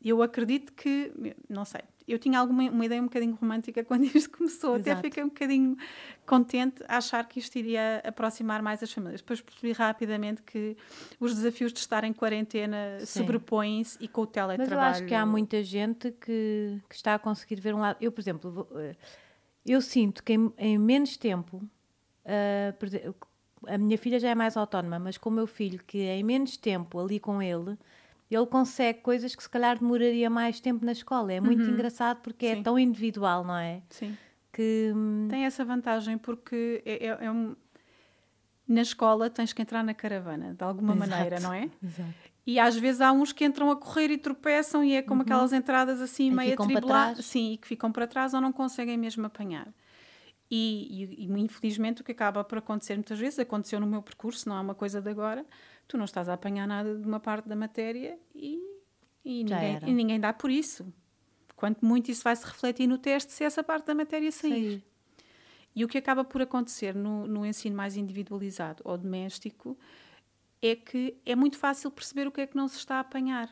[0.03, 1.13] eu acredito que,
[1.47, 1.81] não sei,
[2.11, 4.91] eu tinha alguma uma ideia um bocadinho romântica quando isto começou, Exato.
[4.91, 5.77] até fiquei um bocadinho
[6.25, 9.21] contente a achar que isto iria aproximar mais as famílias.
[9.21, 10.77] Depois percebi rapidamente que
[11.19, 14.75] os desafios de estar em quarentena sobrepõem-se e com o teletrabalho.
[14.75, 17.97] Mas eu acho que há muita gente que, que está a conseguir ver um lado.
[17.99, 18.95] Eu, por exemplo, eh,
[19.65, 23.15] eu sinto que em, em menos tempo, uh,
[23.67, 26.57] a minha filha já é mais autónoma, mas com o meu filho, que em menos
[26.57, 27.77] tempo ali com ele,
[28.35, 31.33] ele consegue coisas que se calhar demoraria mais tempo na escola.
[31.33, 31.69] É muito uhum.
[31.69, 32.59] engraçado porque é Sim.
[32.59, 33.81] é tão individual, não é?
[33.89, 34.15] Sim.
[34.53, 34.91] Que...
[34.95, 37.55] Hum, Tem essa vantagem porque é, é, é um...
[38.67, 41.09] na escola tens que entrar na caravana, de alguma Exato.
[41.09, 41.69] maneira, não é?
[41.83, 42.29] Exato.
[42.45, 45.25] E às vezes há uns que entram a correr e tropeçam e é como uhum.
[45.25, 47.25] aquelas entradas assim meio atribuladas.
[47.25, 49.67] Sim, e que ficam para trás ou não conseguem mesmo apanhar.
[50.49, 54.49] E, e, e, infelizmente o que acaba por acontecer muitas vezes, aconteceu no meu percurso,
[54.49, 55.45] não é uma coisa de agora,
[55.89, 58.61] tu não estás a apanhar nada de uma parte da matéria e,
[59.25, 60.93] e, ninguém, e ninguém, dá por isso.
[61.55, 64.79] Quanto muito isso vai se refletir no teste se essa parte da matéria sair.
[64.79, 64.83] Sim.
[65.75, 69.77] E o que acaba por acontecer no, no ensino mais individualizado ou doméstico
[70.61, 73.49] é que é muito fácil perceber o que é que não se está a apanhar.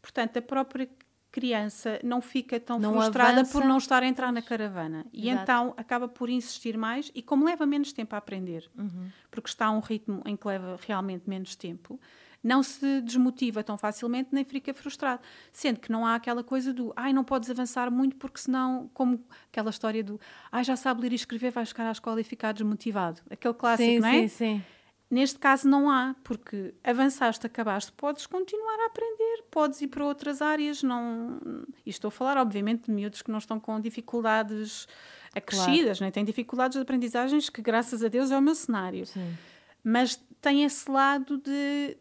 [0.00, 0.88] Portanto, a própria
[1.30, 3.52] criança não fica tão não frustrada avança.
[3.52, 5.06] por não estar a entrar na caravana.
[5.12, 5.42] E Exato.
[5.42, 9.08] então acaba por insistir mais e como leva menos tempo a aprender, uhum.
[9.30, 12.00] porque está a um ritmo em que leva realmente menos tempo,
[12.42, 15.20] não se desmotiva tão facilmente nem fica frustrado.
[15.52, 19.22] Sendo que não há aquela coisa do ai, não podes avançar muito porque senão, como
[19.50, 20.18] aquela história do
[20.50, 23.20] ai, já sabe ler e escrever, vais ficar à escola e ficar desmotivado.
[23.30, 24.22] Aquele clássico, sim, não é?
[24.22, 24.64] Sim, sim.
[25.10, 30.40] Neste caso não há, porque avançaste, acabaste, podes continuar a aprender, podes ir para outras
[30.40, 31.40] áreas, não...
[31.84, 34.86] E estou a falar, obviamente, de miúdos que não estão com dificuldades
[35.34, 36.04] acrescidas, claro.
[36.04, 36.10] né?
[36.12, 39.04] têm dificuldades de aprendizagens que, graças a Deus, é o meu cenário.
[39.04, 39.36] Sim.
[39.82, 41.96] Mas tem esse lado de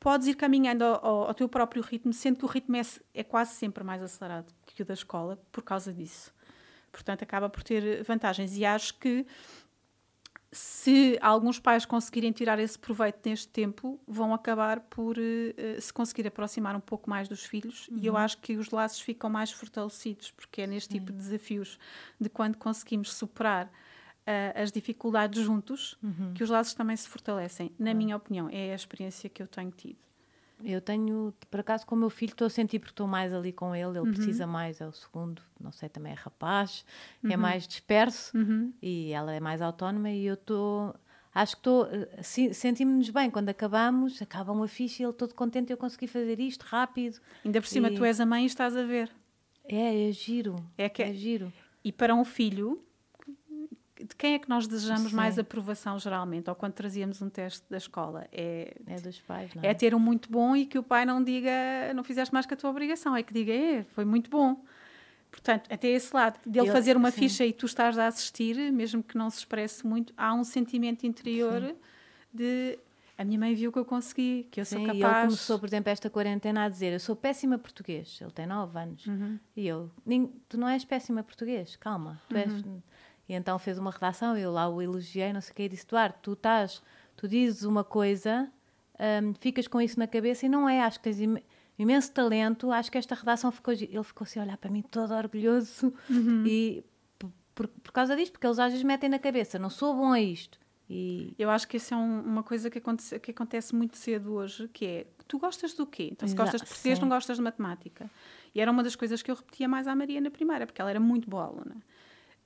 [0.00, 3.54] podes ir caminhando ao, ao, teu próprio ritmo, sendo que o ritmo é, é quase
[3.54, 6.32] sempre mais acelerado que o da escola, por causa disso.
[6.90, 8.56] Portanto, acaba por ter vantagens.
[8.56, 9.26] E acho que
[10.52, 16.26] se alguns pais conseguirem tirar esse proveito neste tempo, vão acabar por uh, se conseguir
[16.26, 17.98] aproximar um pouco mais dos filhos uhum.
[17.98, 18.18] e eu uhum.
[18.18, 21.00] acho que os laços ficam mais fortalecidos, porque é neste Sim.
[21.00, 21.78] tipo de desafios
[22.20, 26.32] de quando conseguimos superar uh, as dificuldades juntos uhum.
[26.34, 27.72] que os laços também se fortalecem.
[27.78, 27.96] Na uhum.
[27.96, 29.98] minha opinião, é a experiência que eu tenho tido.
[30.64, 33.52] Eu tenho, por acaso, com o meu filho, estou a sentir porque estou mais ali
[33.52, 34.12] com ele, ele uhum.
[34.12, 36.84] precisa mais, é o segundo, não sei, também é rapaz,
[37.22, 37.32] é uhum.
[37.32, 38.72] é mais disperso uhum.
[38.80, 40.94] e ela é mais autónoma e eu estou.
[41.34, 41.88] Acho que estou.
[42.22, 46.62] Sentimos-nos bem quando acabamos, acabam a ficha e ele todo contente eu consegui fazer isto
[46.62, 47.20] rápido.
[47.44, 47.94] Ainda por cima, e...
[47.94, 49.10] tu és a mãe e estás a ver.
[49.64, 50.56] É, é giro.
[50.78, 51.02] É, que...
[51.02, 51.52] é giro.
[51.84, 52.82] E para um filho,
[53.98, 55.16] de quem é que nós desejamos Sim.
[55.16, 56.48] mais aprovação geralmente?
[56.48, 58.26] Ou quando trazíamos um teste da escola?
[58.32, 59.68] É, é dos pais, não é?
[59.68, 61.50] É ter um muito bom e que o pai não diga
[61.94, 64.62] não fizeste mais que a tua obrigação, é que diga é, foi muito bom.
[65.30, 67.20] Portanto, até esse lado, dele fazer uma sim.
[67.20, 71.06] ficha e tu estás a assistir, mesmo que não se expresse muito, há um sentimento
[71.06, 71.76] interior sim.
[72.32, 72.78] de
[73.18, 74.98] a minha mãe viu que eu consegui, que eu Sim, sou capaz.
[74.98, 78.18] E ele começou, por exemplo, esta quarentena a dizer: Eu sou péssima português.
[78.20, 79.06] Ele tem 9 anos.
[79.06, 79.38] Uhum.
[79.56, 79.90] E eu:
[80.48, 82.20] Tu não és péssima português, calma.
[82.28, 82.82] Tu és uhum.
[83.28, 85.86] E então fez uma redação, eu lá o elogiei, não sei o que, e disse:
[85.86, 86.82] Duarte, tu estás,
[87.16, 88.50] tu dizes uma coisa,
[89.22, 91.36] um, ficas com isso na cabeça e não é, acho que tens im
[91.78, 93.74] imenso talento, acho que esta redação ficou.
[93.74, 96.44] Ele ficou assim a olhar para mim todo orgulhoso uhum.
[96.46, 96.84] e
[97.54, 100.20] por, por causa disto, porque eles às vezes metem na cabeça: não sou bom a
[100.20, 100.58] isto.
[100.88, 101.34] E...
[101.36, 104.68] Eu acho que isso é um, uma coisa que acontece, que acontece muito cedo hoje,
[104.68, 106.10] que é tu gostas do quê?
[106.12, 107.02] Então, se Exato, gostas de português, sim.
[107.02, 108.10] não gostas de matemática.
[108.54, 110.90] E era uma das coisas que eu repetia mais à Maria na primeira, porque ela
[110.90, 111.76] era muito boa aluna.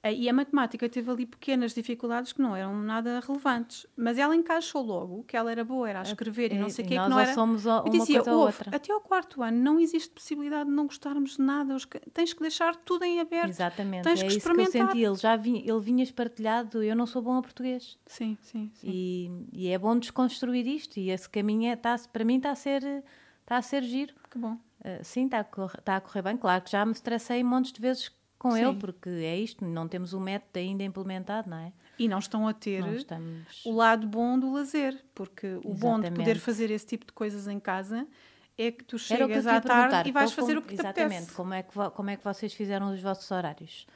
[0.02, 4.82] E a matemática teve ali pequenas dificuldades que não eram nada relevantes, mas ela encaixou
[4.82, 7.18] logo que ela era boa, era a escrever e não sei o que, que não
[7.18, 7.34] era.
[7.34, 8.74] somos uma eu dizia, coisa ou outra.
[8.74, 11.76] Até ao quarto ano não existe possibilidade de não gostarmos de nada,
[12.14, 13.50] tens que deixar tudo em aberto.
[13.50, 15.02] Exatamente, tens é que isso que eu senti.
[15.02, 17.98] Ele já vinha, ele vinha espartilhado, eu não sou bom a português.
[18.06, 18.88] Sim, sim, sim.
[18.90, 22.54] E, e é bom desconstruir isto e esse caminho é, tá, para mim está a
[22.54, 23.04] ser
[23.42, 24.14] está a ser giro.
[24.30, 24.54] Que bom.
[24.80, 26.36] Uh, sim, está a, correr, tá a correr bem.
[26.36, 28.64] Claro que já me estressei montes de vezes com Sim.
[28.64, 31.74] ele, porque é isto, não temos o um método ainda implementado, não é?
[31.98, 33.62] E não estão a ter estamos...
[33.66, 35.78] o lado bom do lazer, porque o Exatamente.
[35.78, 38.08] bom de poder fazer esse tipo de coisas em casa
[38.56, 40.96] é que tu chegas que à tarde e vais fazer como, o que Exatamente.
[40.96, 41.36] te apetece.
[41.36, 43.86] Como é, que, como é que vocês fizeram os vossos horários?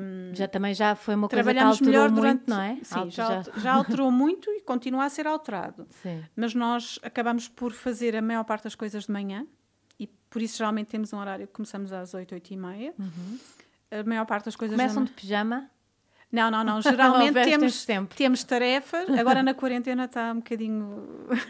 [0.00, 2.76] Um, já também já foi uma coisa que alterou melhor durante, muito, não é?
[2.84, 3.52] Sim, já, já...
[3.56, 5.84] já alterou muito e continua a ser alterado.
[6.00, 6.24] Sim.
[6.36, 9.48] Mas nós acabamos por fazer a maior parte das coisas de manhã
[10.32, 12.94] por isso geralmente temos um horário que começamos às 8, 8 e meia.
[12.98, 13.38] Uhum.
[13.90, 14.76] A maior parte das coisas...
[14.76, 15.70] Começam de pijama?
[16.32, 16.80] Não, não, não.
[16.82, 19.08] Geralmente temos, temos tarefas.
[19.10, 21.06] Agora na quarentena está um bocadinho.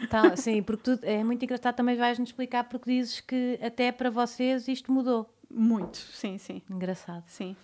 [0.09, 4.09] Tá, sim, porque tu, é muito engraçado também vais-nos explicar porque dizes que até para
[4.09, 5.33] vocês isto mudou.
[5.49, 6.61] Muito, sim, sim.
[6.69, 7.23] Engraçado.
[7.27, 7.55] Sim.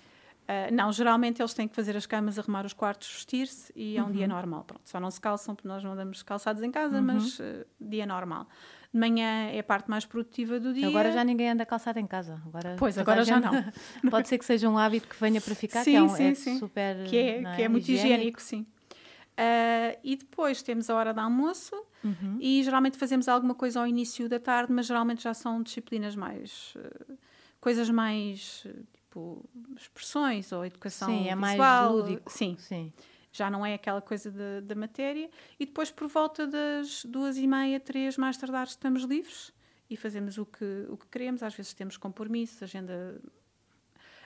[0.50, 4.02] Uh, não, geralmente eles têm que fazer as camas, arrumar os quartos, vestir-se e é
[4.02, 4.12] um uhum.
[4.12, 4.64] dia normal.
[4.64, 7.04] Pronto, só não se calçam porque nós não damos calçados em casa, uhum.
[7.04, 8.48] mas uh, dia normal.
[8.92, 10.88] De manhã é a parte mais produtiva do dia.
[10.88, 12.42] Agora já ninguém anda calçado em casa.
[12.48, 13.52] Agora, pois, agora já não.
[14.10, 16.24] Pode ser que seja um hábito que venha para ficar, sim, que é, um, sim,
[16.24, 16.58] é sim.
[16.58, 17.04] super.
[17.06, 17.56] Que é, é?
[17.56, 18.62] que é muito higiênico, higiênico sim.
[18.62, 22.40] Uh, e depois temos a hora de almoço uhum.
[22.42, 26.74] e geralmente fazemos alguma coisa ao início da tarde, mas geralmente já são disciplinas mais.
[26.76, 27.18] Uh,
[27.62, 28.66] coisas mais.
[29.10, 31.58] Tipo, expressões ou educação Sim, é visual.
[31.58, 32.32] mais lúdico.
[32.32, 32.56] Sim.
[32.60, 32.94] Sim
[33.32, 35.30] já não é aquela coisa da matéria.
[35.60, 39.54] E depois, por volta das duas e meia, três, mais tardar, estamos livres
[39.90, 41.44] e fazemos o que, o que queremos.
[41.44, 43.22] Às vezes temos compromissos, agenda.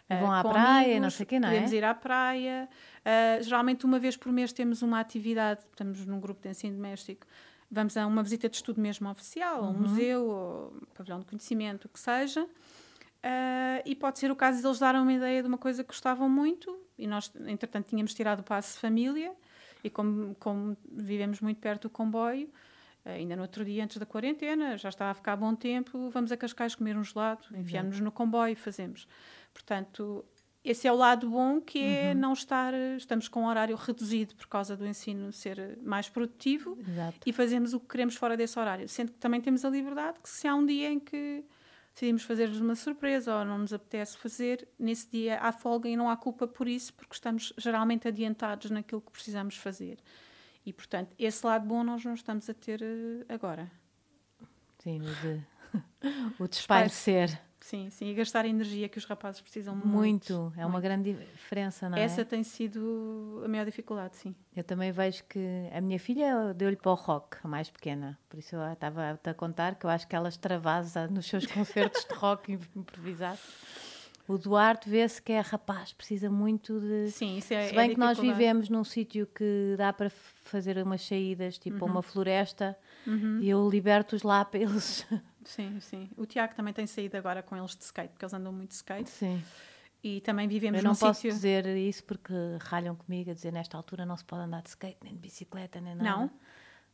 [0.10, 1.66] Vão à praia, amigos, não sei o quê, não podemos é?
[1.66, 2.70] Podemos ir à praia.
[3.00, 7.26] Uh, geralmente, uma vez por mês, temos uma atividade, estamos num grupo de ensino doméstico,
[7.72, 9.68] vamos a uma visita de estudo mesmo oficial, uhum.
[9.68, 12.48] a um museu, ou um pavilhão de conhecimento, o que seja.
[13.24, 15.88] Uh, e pode ser o caso de eles darem uma ideia de uma coisa que
[15.88, 19.34] gostavam muito e nós, entretanto, tínhamos tirado o passe família
[19.82, 22.50] e como, como vivemos muito perto do comboio,
[23.06, 26.38] ainda no outro dia antes da quarentena, já estava a ficar bom tempo, vamos a
[26.38, 29.08] Cascais comer um gelado, enfiamos-nos no comboio e fazemos.
[29.54, 30.26] Portanto,
[30.64, 32.20] esse é o lado bom que é uhum.
[32.20, 37.20] não estar, estamos com um horário reduzido por causa do ensino ser mais produtivo Exato.
[37.26, 38.88] e fazemos o que queremos fora desse horário.
[38.88, 41.44] Sendo que também temos a liberdade que se há um dia em que
[41.94, 46.10] decidimos fazer-lhes uma surpresa ou não nos apetece fazer, nesse dia há folga e não
[46.10, 50.00] há culpa por isso, porque estamos geralmente adiantados naquilo que precisamos fazer.
[50.66, 53.72] E, portanto, esse lado bom nós não estamos a ter uh, agora.
[54.80, 55.46] Sim, o de,
[56.40, 57.40] o de espairecer.
[57.64, 60.34] Sim, sim, e gastar a energia que os rapazes precisam muito.
[60.34, 62.02] Muito, é uma grande diferença, não é?
[62.02, 64.36] Essa tem sido a maior dificuldade, sim.
[64.54, 65.40] Eu também vejo que
[65.72, 69.34] a minha filha deu-lhe para o rock, a mais pequena, por isso eu estava a
[69.34, 73.40] contar que eu acho que ela extravasa nos seus concertos de rock improvisado.
[74.28, 77.12] O Duarte vê-se que é rapaz, precisa muito de.
[77.12, 77.68] Sim, isso é.
[77.68, 81.86] Se bem é que nós vivemos num sítio que dá para fazer umas saídas, tipo
[81.86, 81.92] uhum.
[81.92, 83.40] uma floresta, uhum.
[83.42, 85.06] e eu liberto-os lá para eles
[85.46, 86.10] Sim, sim.
[86.18, 88.76] O Tiago também tem saído agora com eles de skate, porque eles andam muito de
[88.76, 89.10] skate.
[89.10, 89.44] Sim.
[90.04, 91.32] E também vivemos Eu não posso sítio...
[91.32, 94.98] dizer isso porque ralham comigo a dizer nesta altura não se pode andar de skate,
[95.02, 96.10] nem de bicicleta, nem nada.
[96.10, 96.32] Não?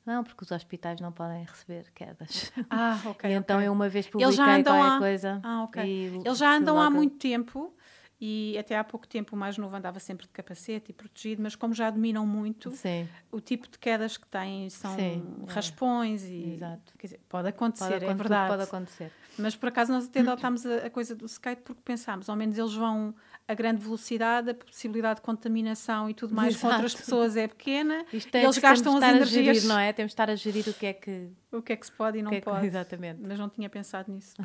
[0.05, 2.51] Não, porque os hospitais não podem receber quedas.
[2.69, 3.29] Ah, ok.
[3.29, 3.67] e então okay.
[3.67, 4.99] eu uma vez publiquei qualquer há...
[4.99, 5.39] coisa.
[5.43, 5.83] Ah, ok.
[6.23, 7.73] Eles já andam há muito tempo
[8.21, 11.55] e até há pouco tempo o mais novo andava sempre de capacete e protegido, mas
[11.55, 13.08] como já dominam muito, Sim.
[13.32, 15.51] o tipo de quedas que têm são Sim, é.
[15.51, 16.27] raspões é.
[16.27, 16.93] e Exato.
[16.97, 18.49] Quer dizer, pode acontecer, pode, é verdade.
[18.49, 19.12] Pode acontecer.
[19.38, 22.58] Mas por acaso nós até adotámos a, a, coisa do skate porque pensámos, ao menos
[22.58, 23.15] eles vão
[23.47, 26.67] a grande velocidade, a possibilidade de contaminação e tudo mais Exato.
[26.67, 28.05] com outras pessoas é pequena.
[28.12, 29.93] Isto é, eles gastam as energias, gerir, não é?
[29.93, 32.19] Temos de estar a gerir o que é que o que é que se pode
[32.19, 32.67] e não que pode.
[32.67, 33.21] exatamente.
[33.23, 34.36] Mas não tinha pensado nisso.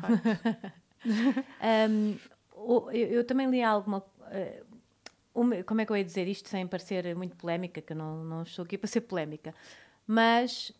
[1.05, 2.17] um,
[2.55, 4.03] eu, eu também li alguma.
[5.33, 8.23] Uma, como é que eu ia dizer isto sem parecer muito polémica, que eu não,
[8.23, 9.53] não estou aqui para ser polémica,
[10.07, 10.71] mas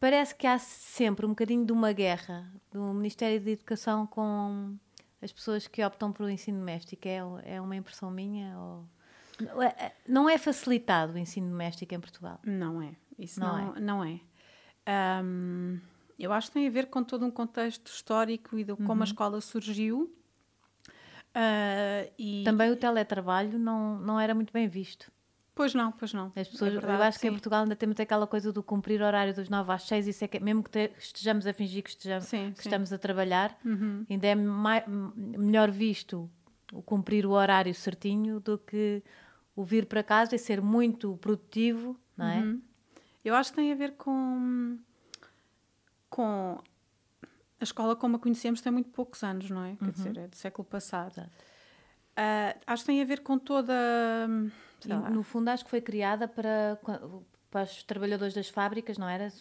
[0.00, 4.74] parece que há sempre um bocadinho de uma guerra do Ministério da Educação com
[5.20, 7.06] as pessoas que optam pelo ensino doméstico.
[7.06, 8.58] É, é uma impressão minha?
[8.58, 8.84] Ou...
[10.08, 12.40] Não é facilitado o ensino doméstico em Portugal?
[12.44, 12.94] Não é.
[13.18, 13.80] Isso não, não é.
[13.80, 15.22] Não é.
[15.22, 15.80] Um,
[16.18, 19.00] eu acho que tem a ver com todo um contexto histórico e de como uhum.
[19.02, 20.14] a escola surgiu
[21.36, 22.44] Uh, e...
[22.44, 25.12] Também o teletrabalho não, não era muito bem visto.
[25.54, 26.32] Pois não, pois não.
[26.34, 27.22] As pessoas, é verdade, eu acho sim.
[27.22, 30.24] que em Portugal ainda temos aquela coisa do cumprir horário dos 9 às 6, isso
[30.24, 32.68] é que, mesmo que te, estejamos a fingir que, estejamos, sim, que sim.
[32.68, 34.04] estamos a trabalhar, uhum.
[34.08, 36.30] ainda é mais, melhor visto
[36.72, 39.02] o cumprir o horário certinho do que
[39.54, 42.40] o vir para casa e ser muito produtivo, não é?
[42.40, 42.62] Uhum.
[43.24, 44.78] Eu acho que tem a ver com,
[46.10, 46.58] com
[47.60, 49.76] a escola como a conhecemos tem muito poucos anos, não é?
[49.76, 49.90] Quer uhum.
[49.90, 51.18] dizer, é do século passado.
[51.18, 53.74] Uh, acho que tem a ver com toda.
[55.10, 56.78] no fundo, acho que foi criada para,
[57.50, 59.32] para os trabalhadores das fábricas, não era?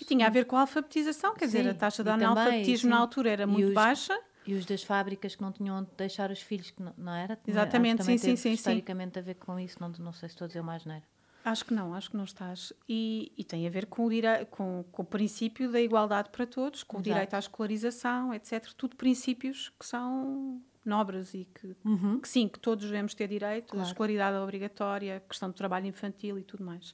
[0.00, 2.98] E tinha a ver com a alfabetização, quer sim, dizer, a taxa de analfabetismo na
[2.98, 4.18] altura era muito os, baixa.
[4.46, 7.38] E os das fábricas que não tinham onde deixar os filhos, que não, não era?
[7.46, 8.52] Exatamente, sim, sim, sim.
[8.52, 9.20] Historicamente sim.
[9.20, 11.04] a ver com isso, não, não sei se estou a dizer mais, não era?
[11.44, 12.72] Acho que não, acho que não estás.
[12.88, 14.46] E, e tem a ver com o, dire...
[14.50, 17.10] com, com, o princípio da igualdade para todos, com Exato.
[17.10, 18.72] o direito à escolarização, etc.
[18.76, 22.18] Tudo princípios que são nobres e que, uhum.
[22.18, 23.86] que sim, que todos devemos ter direito, claro.
[23.86, 26.90] a escolaridade obrigatória, a questão do trabalho infantil e tudo mais.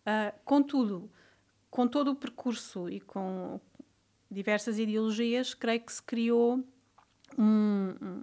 [0.00, 1.10] Uh, contudo,
[1.70, 3.58] com todo o percurso e com
[4.30, 6.62] diversas ideologias, creio que se criou
[7.38, 8.22] um, um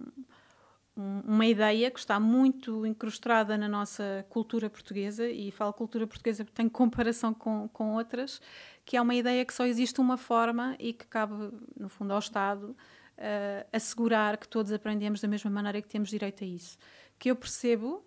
[0.98, 6.56] uma ideia que está muito incrustada na nossa cultura portuguesa, e falo cultura portuguesa porque
[6.56, 8.42] tenho comparação com, com outras,
[8.84, 12.20] que é uma ideia que só existe uma forma e que cabe, no fundo, ao
[12.20, 12.76] Estado
[13.18, 16.78] uh, assegurar que todos aprendemos da mesma maneira que temos direito a isso.
[17.20, 18.04] Que eu percebo,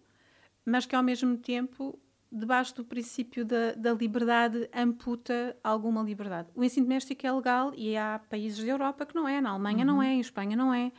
[0.64, 1.98] mas que ao mesmo tempo,
[2.30, 6.48] debaixo do princípio da, da liberdade, amputa alguma liberdade.
[6.54, 9.80] O ensino doméstico é legal e há países da Europa que não é, na Alemanha
[9.80, 9.84] uhum.
[9.84, 10.90] não é, em Espanha não é.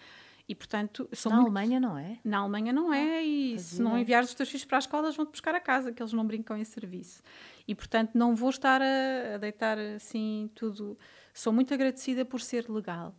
[0.52, 1.46] E, portanto, na muito...
[1.46, 2.20] Alemanha não é?
[2.26, 3.78] Na Alemanha não é, ah, e Fazia.
[3.78, 6.04] se não enviares os teus filhos para a escola, eles vão-te buscar a casa, que
[6.04, 7.24] eles não brincam em serviço.
[7.66, 11.00] E, portanto, não vou estar a, a deitar assim tudo.
[11.34, 13.16] Sou muito agradecida por ser legal.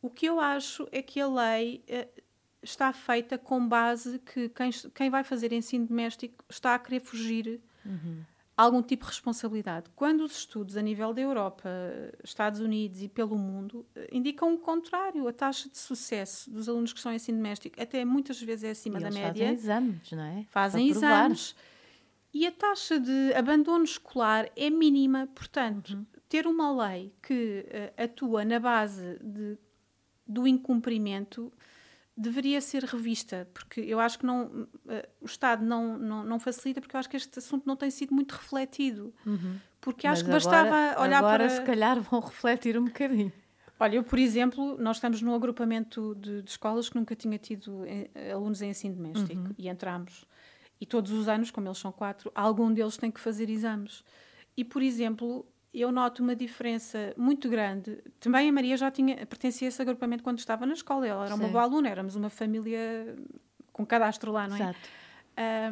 [0.00, 2.22] O que eu acho é que a lei uh,
[2.62, 7.60] está feita com base que quem, quem vai fazer ensino doméstico está a querer fugir
[7.84, 8.22] uhum.
[8.62, 9.90] Algum tipo de responsabilidade.
[9.94, 11.68] Quando os estudos a nível da Europa,
[12.22, 16.92] Estados Unidos e pelo mundo uh, indicam o contrário, a taxa de sucesso dos alunos
[16.92, 19.28] que estão em ensino doméstico até muitas vezes é acima e da média.
[19.28, 20.46] Fazem exames, não é?
[20.50, 21.56] Fazem exames.
[22.32, 26.06] E a taxa de abandono escolar é mínima, portanto, uhum.
[26.28, 29.58] ter uma lei que uh, atua na base de
[30.30, 31.52] do incumprimento
[32.20, 34.68] deveria ser revista, porque eu acho que não, uh,
[35.20, 38.14] o Estado não, não, não, facilita, porque eu acho que este assunto não tem sido
[38.14, 39.14] muito refletido.
[39.24, 39.56] Uhum.
[39.80, 41.56] Porque Mas acho que bastava agora, olhar agora, para.
[41.56, 43.32] se calhar, vão refletir um bocadinho.
[43.78, 47.82] Olha, eu, por exemplo, nós estamos num agrupamento de, de escolas que nunca tinha tido
[47.86, 49.54] eh, alunos em ensino doméstico uhum.
[49.56, 50.26] e entramos.
[50.78, 54.04] E todos os anos, como eles são quatro, algum deles tem que fazer exames.
[54.54, 57.98] E, por exemplo, eu noto uma diferença muito grande.
[58.18, 61.06] Também a Maria já tinha pertencia a esse agrupamento quando estava na escola.
[61.06, 61.42] Ela era Sim.
[61.42, 63.16] uma boa aluna, éramos uma família
[63.72, 64.60] com cadastro lá, não é?
[64.60, 64.78] Exato.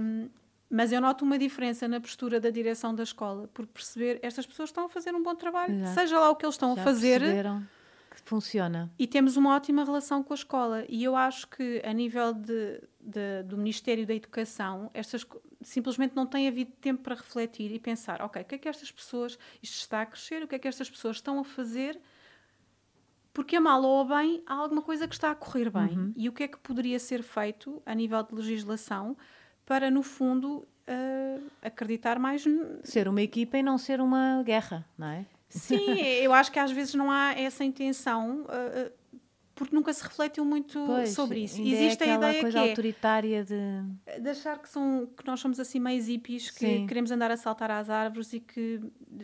[0.00, 0.28] Um,
[0.70, 4.68] mas eu noto uma diferença na postura da direção da escola, por perceber estas pessoas
[4.68, 5.94] estão a fazer um bom trabalho, Exato.
[5.94, 7.20] seja lá o que eles estão já a fazer.
[7.20, 7.66] Perceberam
[8.24, 8.90] funciona.
[8.98, 10.84] E temos uma ótima relação com a escola.
[10.88, 15.26] E eu acho que, a nível de, de, do Ministério da Educação, estas
[15.60, 18.90] simplesmente não tem havido tempo para refletir e pensar: ok, o que é que estas
[18.90, 22.00] pessoas, isto está a crescer, o que é que estas pessoas estão a fazer?
[23.32, 25.96] Porque a mal ou a bem, há alguma coisa que está a correr bem.
[25.96, 26.12] Uhum.
[26.16, 29.16] E o que é que poderia ser feito a nível de legislação
[29.64, 32.44] para, no fundo, uh, acreditar mais.
[32.82, 35.26] Ser uma equipa e não ser uma guerra, não é?
[35.48, 38.42] Sim, eu acho que às vezes não há essa intenção.
[38.42, 38.92] Uh,
[39.58, 41.60] porque nunca se refletiu muito pois, sobre isso.
[41.60, 44.20] É Existe é a ideia coisa que é autoritária de...
[44.20, 46.86] de achar que, são, que nós somos assim meio hippies, que Sim.
[46.86, 48.80] queremos andar a saltar às árvores e que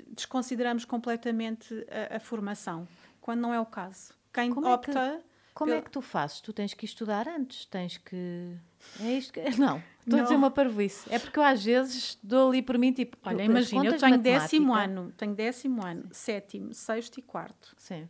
[0.08, 1.72] desconsideramos completamente
[2.10, 2.88] a, a formação,
[3.20, 4.12] quando não é o caso.
[4.32, 4.98] Quem como opta...
[4.98, 5.78] É que, como pelo...
[5.78, 6.40] é que tu fazes?
[6.40, 8.56] Tu tens que estudar antes, tens que...
[9.00, 9.40] É isto que...
[9.58, 11.12] Não, estou a dizer uma parvoíce.
[11.12, 13.16] É porque eu às vezes dou ali por mim, tipo...
[13.24, 17.74] Olha, imagina, eu tenho décimo ano, tenho décimo ano, sétimo, sexto e quarto.
[17.76, 18.08] Sim.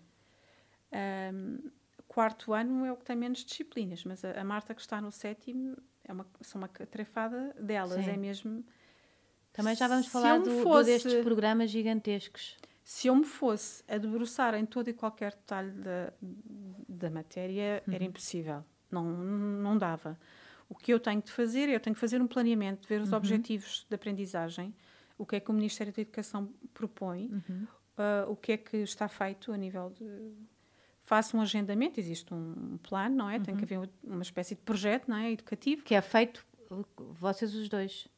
[0.93, 1.59] Um,
[2.07, 5.11] quarto ano é o que tem menos disciplinas, mas a, a Marta que está no
[5.11, 8.11] sétimo é uma, são uma trefada delas, Sim.
[8.11, 8.65] é mesmo.
[9.53, 12.57] Também já vamos falar do, fosse, do destes programas gigantescos.
[12.83, 16.13] Se eu me fosse a debruçar em todo e qualquer detalhe da,
[16.89, 17.95] da matéria, uhum.
[17.95, 18.65] era impossível.
[18.91, 20.19] Não, não dava.
[20.75, 23.17] O que eu tenho de fazer, eu tenho que fazer um planeamento, ver os uhum.
[23.17, 24.75] objetivos de aprendizagem,
[25.17, 27.67] o que é que o Ministério da Educação propõe, uhum.
[27.97, 30.33] uh, o que é que está feito a nível de
[31.05, 33.37] faço um agendamento, existe um plano, não é?
[33.37, 33.43] Uhum.
[33.43, 35.31] Tem que haver uma espécie de projeto, não é?
[35.33, 35.83] Educativo.
[35.85, 36.45] Que é feito,
[37.21, 38.09] vocês os dois,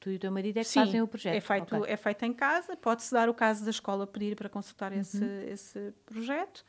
[0.00, 1.34] tu e o teu marido é que Sim, fazem o projeto.
[1.34, 1.92] É feito, okay.
[1.92, 5.00] é feito em casa, pode-se dar o caso da escola pedir para consultar uhum.
[5.00, 6.64] esse, esse projeto.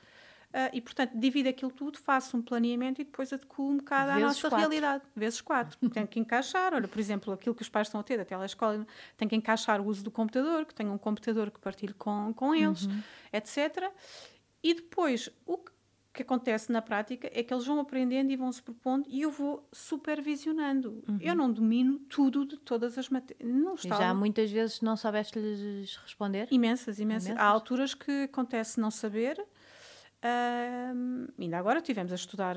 [0.48, 4.20] Uh, e, portanto, divido aquilo tudo, faço um planeamento e depois adequo um bocado à
[4.20, 4.58] nossa quatro.
[4.58, 5.04] realidade.
[5.16, 5.78] Vezes quatro.
[5.92, 8.88] Tenho que encaixar, olha, por exemplo, aquilo que os pais estão a ter da telescola,
[9.18, 12.56] tem que encaixar o uso do computador, que tenho um computador que partilho com, com
[12.56, 13.04] eles, uhum.
[13.34, 13.92] etc.
[14.64, 15.58] E depois, o
[16.14, 19.30] que acontece na prática é que eles vão aprendendo e vão se propondo e eu
[19.30, 21.04] vou supervisionando.
[21.08, 21.20] Uhum.
[21.22, 23.48] Eu não domino tudo de todas as matérias.
[23.48, 23.96] Não está...
[23.96, 26.48] E já muitas vezes não soubeste lhes responder?
[26.50, 27.46] Imensas, imensas, imensas.
[27.46, 29.46] Há alturas que acontece não saber.
[30.24, 32.56] Uh, ainda agora tivemos a estudar,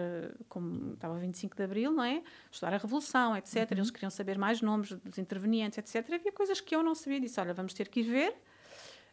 [0.49, 2.23] como estava 25 de Abril, não é?
[2.51, 3.57] Estudar a Revolução, etc.
[3.57, 3.79] Uhum.
[3.79, 6.15] Eles queriam saber mais nomes dos intervenientes, etc.
[6.15, 7.21] Havia coisas que eu não sabia.
[7.21, 8.35] Disse: Olha, vamos ter que ir ver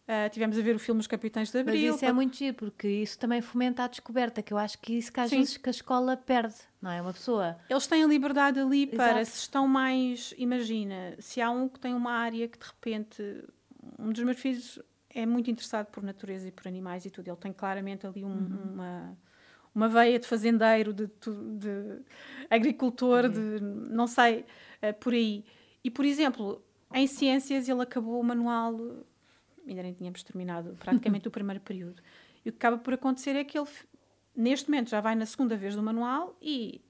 [0.08, 1.88] Uh, tivemos a ver o filme Os Capitães de Abril.
[1.88, 4.94] Mas isso é muito giro, porque isso também fomenta a descoberta, que eu acho que
[4.94, 5.40] isso que às Sim.
[5.40, 7.02] vezes que a escola perde, não é?
[7.02, 7.58] Uma pessoa...
[7.70, 8.96] Eles têm a liberdade ali Exato.
[8.96, 10.34] para, se estão mais...
[10.38, 13.44] Imagina, se há um que tem uma área que de repente...
[14.00, 14.80] Um dos meus filhos
[15.18, 17.28] é muito interessado por natureza e por animais e tudo.
[17.28, 18.74] Ele tem claramente ali um, uhum.
[18.74, 19.18] uma,
[19.74, 22.02] uma veia de fazendeiro, de, de
[22.50, 23.32] agricultor, uhum.
[23.32, 23.60] de...
[23.62, 24.46] não sei,
[24.84, 25.44] uh, por aí.
[25.84, 26.62] E, por exemplo,
[26.94, 28.80] em ciências ele acabou o manual
[29.68, 32.02] ainda nem tínhamos terminado praticamente o primeiro período.
[32.46, 33.68] E o que acaba por acontecer é que ele,
[34.36, 36.82] neste momento, já vai na segunda vez do manual e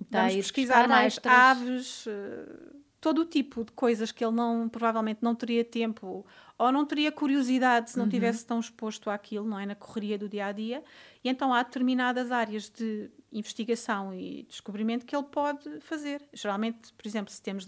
[0.00, 5.18] Está vamos pesquisar mais aves, uh, todo o tipo de coisas que ele não provavelmente
[5.22, 6.26] não teria tempo
[6.56, 8.10] ou não teria curiosidade se não uhum.
[8.10, 9.66] tivesse tão exposto àquilo, não é?
[9.66, 10.82] Na correria do dia a dia.
[11.22, 16.22] E então há determinadas áreas de investigação e descobrimento que ele pode fazer.
[16.32, 17.66] Geralmente, por exemplo, se temos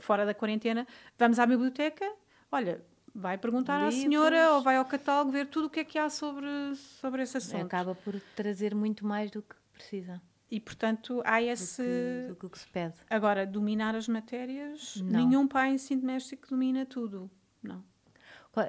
[0.00, 0.86] fora da quarentena,
[1.18, 2.10] vamos à biblioteca,
[2.52, 2.84] olha,
[3.14, 3.94] vai perguntar Livros.
[3.94, 7.22] à senhora ou vai ao catálogo ver tudo o que é que há sobre, sobre
[7.22, 7.64] esse assunto.
[7.64, 10.20] Acaba por trazer muito mais do que precisa.
[10.50, 11.82] E, portanto, há esse.
[12.28, 12.94] Do que, do que se pede.
[13.08, 15.26] Agora, dominar as matérias, não.
[15.26, 17.30] nenhum pai em ensino doméstico domina tudo.
[17.62, 17.82] Não.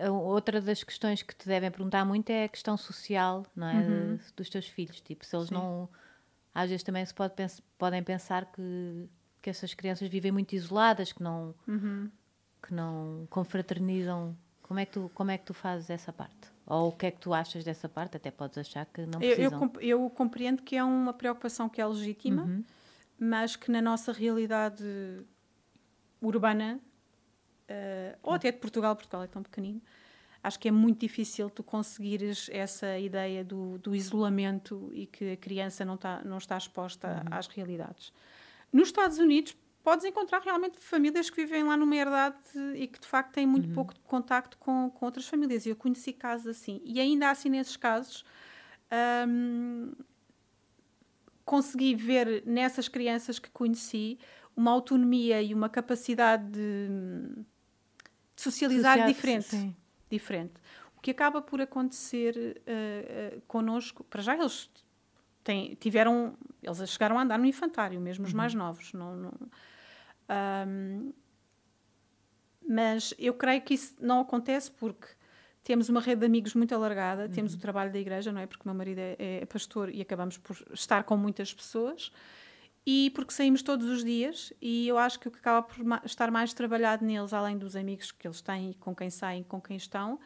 [0.09, 3.75] Outra das questões que te devem perguntar muito é a questão social não é?
[3.75, 4.19] Uhum.
[4.36, 4.99] dos teus filhos.
[5.01, 5.55] Tipo, se eles Sim.
[5.55, 5.89] não.
[6.53, 7.33] Às vezes também se pode,
[7.77, 9.09] podem pensar que,
[9.41, 12.09] que essas crianças vivem muito isoladas, que não, uhum.
[12.63, 14.36] que não confraternizam.
[14.63, 16.51] Como é que, tu, como é que tu fazes essa parte?
[16.65, 18.17] Ou o que é que tu achas dessa parte?
[18.17, 19.61] Até podes achar que não precisam.
[19.75, 22.63] Eu, eu, eu compreendo que é uma preocupação que é legítima, uhum.
[23.19, 24.83] mas que na nossa realidade
[26.19, 26.79] urbana
[27.70, 29.82] uh, ou até de Portugal, Portugal é tão pequenino,
[30.43, 35.38] acho que é muito difícil tu conseguires essa ideia do, do isolamento e que a
[35.38, 37.38] criança não, tá, não está exposta uhum.
[37.38, 38.13] às realidades.
[38.72, 42.38] Nos Estados Unidos, podes encontrar realmente famílias que vivem lá numa herdade
[42.76, 43.74] e que de facto têm muito uhum.
[43.74, 45.66] pouco contacto com, com outras famílias.
[45.66, 46.82] E eu conheci casos assim.
[46.84, 48.24] E ainda assim, nesses casos,
[49.28, 49.93] hum,
[51.43, 54.20] consegui ver nessas crianças que conheci
[54.55, 56.89] uma autonomia e uma capacidade de
[57.30, 57.54] de
[58.36, 59.45] socializar Social, diferente.
[59.45, 59.75] Sim.
[60.09, 60.53] Diferente.
[60.97, 64.69] O que acaba por acontecer uh, uh, connosco, para já eles
[65.43, 68.38] têm, tiveram, eles chegaram a andar no infantário, mesmo os uhum.
[68.38, 68.93] mais novos.
[68.93, 69.33] Não, não
[70.67, 71.13] um,
[72.67, 75.07] mas eu creio que isso não acontece porque
[75.63, 77.29] temos uma rede de amigos muito alargada, uhum.
[77.29, 78.47] temos o trabalho da igreja, não é?
[78.47, 82.11] Porque o meu marido é, é pastor e acabamos por estar com muitas pessoas
[82.86, 86.29] e porque saímos todos os dias e eu acho que o que acaba por estar
[86.29, 90.19] mais trabalhado neles, além dos amigos que eles têm com quem saem, com quem estão,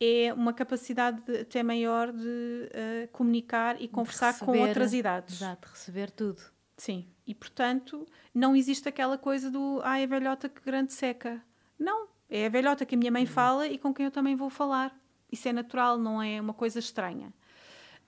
[0.00, 5.36] é uma capacidade de, até maior de uh, comunicar e conversar receber, com outras idades.
[5.36, 6.42] Exato, receber tudo.
[6.76, 11.40] Sim, e portanto não existe aquela coisa do ah, é a velhota que grande seca.
[11.78, 13.30] Não, é a velhota que a minha mãe uhum.
[13.30, 14.98] fala e com quem eu também vou falar.
[15.30, 17.32] Isso é natural, não é uma coisa estranha.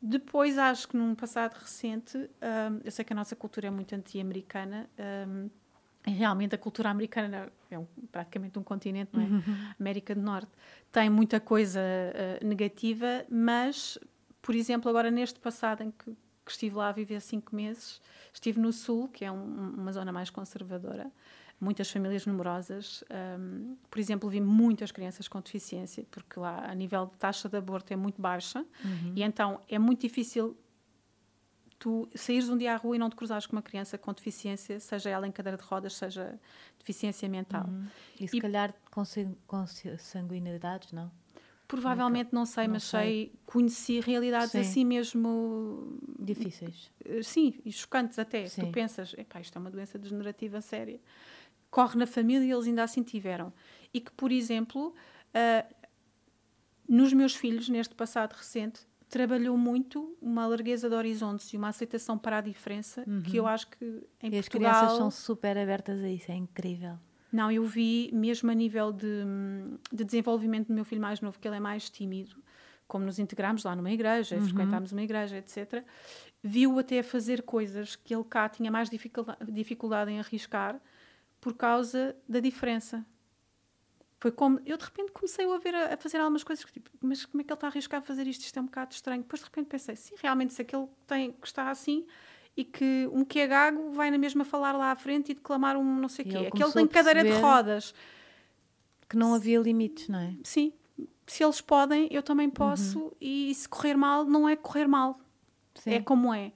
[0.05, 3.95] Depois, acho que num passado recente, um, eu sei que a nossa cultura é muito
[3.95, 4.91] anti-americana,
[5.29, 5.49] um,
[6.05, 9.27] realmente a cultura americana é um, praticamente um continente, não é?
[9.27, 9.43] Uhum.
[9.79, 10.51] América do Norte
[10.91, 13.97] tem muita coisa uh, negativa, mas,
[14.43, 18.01] por exemplo, agora neste passado em que, que, estive lá a viver cinco meses,
[18.35, 21.13] estive no Sul, que é um, uma zona mais conservadora,
[21.63, 23.05] muitas famílias numerosas.
[23.39, 27.57] Um, por exemplo, vi muitas crianças com deficiência, porque lá a nível de taxa de
[27.57, 29.13] aborto é muito baixa uhum.
[29.15, 30.57] e então é muito difícil
[31.79, 34.79] tu saíres um dia à rua e não te cruzares com uma criança com deficiência,
[34.81, 36.39] seja ela em cadeira de rodas, seja
[36.79, 37.67] deficiência mental.
[37.67, 37.87] Uhum.
[38.21, 39.03] E se e, calhar com,
[39.47, 39.65] com
[39.99, 41.11] sanguinidades, não?
[41.67, 43.01] Provavelmente não sei, não mas sei.
[43.01, 44.61] sei, conheci realidades sim.
[44.61, 46.91] assim mesmo difíceis.
[47.05, 48.47] Eh, sim, e chocantes até.
[48.47, 48.67] Sim.
[48.67, 51.01] Tu pensas, epá, isto é uma doença degenerativa séria
[51.73, 53.51] corre na família e eles ainda assim tiveram.
[53.93, 54.95] E que, por exemplo,
[55.35, 55.75] uh,
[56.87, 62.19] nos meus filhos, neste passado recente, trabalhou muito uma largueza de horizontes e uma aceitação
[62.19, 63.23] para a diferença uhum.
[63.23, 63.85] que eu acho que
[64.23, 64.39] em e Portugal...
[64.41, 66.99] as crianças são super abertas a isso, é incrível.
[67.33, 69.25] Não, eu vi mesmo a nível de,
[69.91, 72.37] de desenvolvimento do meu filho mais novo, que ele é mais tímido,
[72.87, 74.45] como nos integramos lá numa igreja, uhum.
[74.45, 75.83] frequentámos uma igreja, etc.
[76.43, 80.79] Viu até fazer coisas que ele cá tinha mais dificuldade, dificuldade em arriscar,
[81.43, 83.05] por causa da diferença.
[84.21, 84.61] Foi como.
[84.65, 87.41] Eu de repente comecei a ver a, a fazer algumas coisas que tipo, mas como
[87.41, 88.43] é que ele está a arriscar a fazer isto?
[88.43, 89.23] Isto é um bocado estranho.
[89.23, 92.07] Depois de repente pensei, sim, realmente, se aquele tem, que está assim
[92.57, 95.77] e que um que é gago vai na mesma falar lá à frente e declamar
[95.77, 96.37] um não sei o quê.
[96.47, 97.93] Aquele tem cadeira de rodas.
[99.09, 100.35] Que não havia limites, não é?
[100.45, 100.73] Sim.
[101.27, 103.01] Se eles podem, eu também posso.
[103.01, 103.11] Uhum.
[103.21, 105.21] E se correr mal, não é correr mal.
[105.75, 105.95] Sim.
[105.95, 106.53] É como é.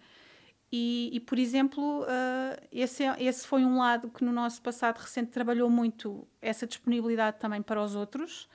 [0.78, 5.30] E, e, por exemplo, uh, esse, esse foi um lado que no nosso passado recente
[5.30, 8.46] trabalhou muito essa disponibilidade também para os outros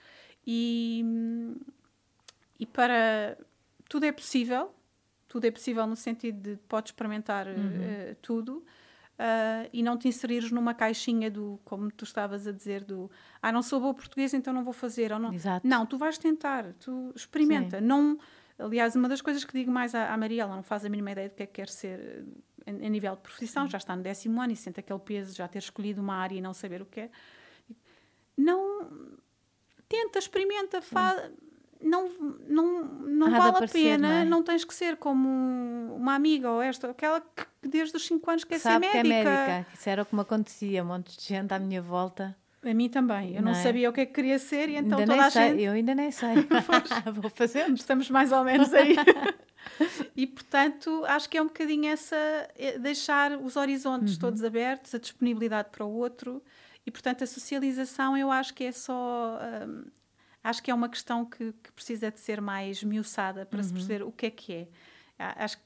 [0.46, 1.04] e,
[2.60, 3.36] e para
[3.90, 4.72] tudo é possível,
[5.28, 7.54] tudo é possível no sentido de podes experimentar uhum.
[7.56, 12.84] uh, tudo uh, e não te inserires numa caixinha do, como tu estavas a dizer,
[12.84, 13.10] do
[13.42, 15.12] ah, não sou boa portuguesa, então não vou fazer.
[15.12, 15.34] Ou não.
[15.34, 15.68] Exato.
[15.68, 17.80] não, tu vais tentar, tu experimenta.
[17.80, 17.86] Sim.
[17.86, 18.20] Não
[18.62, 21.12] Aliás, uma das coisas que digo mais à, à Maria, ela não faz a mínima
[21.12, 22.26] ideia do que é que quer ser
[22.66, 25.36] a, eh, a nível de profissão, já está no décimo ano e sente aquele peso,
[25.36, 27.10] já ter escolhido uma área e não saber o que é.
[28.38, 28.90] Não.
[29.90, 31.32] Tenta, experimenta, faz.
[31.82, 32.10] não,
[32.48, 34.26] não, não vale a pena, não, é?
[34.26, 35.28] não, tens que ser como
[35.96, 39.22] uma amiga ou esta, aquela que desde os 5 anos quer Sabe ser médica.
[39.22, 39.74] Que é médica.
[39.74, 42.36] Isso era o que me acontecia, um monte de gente à minha volta.
[42.64, 43.36] A mim também.
[43.36, 43.64] Eu não, não é?
[43.64, 45.50] sabia o que é que queria ser e então ainda toda a sei.
[45.50, 45.64] gente...
[45.64, 46.36] Eu ainda nem sei.
[47.14, 47.68] Vou fazer.
[47.72, 48.96] Estamos mais ou menos aí.
[50.16, 52.16] e portanto, acho que é um bocadinho essa
[52.56, 54.20] é, deixar os horizontes uhum.
[54.20, 56.44] todos abertos, a disponibilidade para o outro
[56.86, 59.86] e portanto a socialização eu acho que é só hum,
[60.44, 63.64] acho que é uma questão que, que, precisa de ser mais miuçada para uhum.
[63.64, 64.68] se perceber o que é que é.
[65.18, 65.64] Acho que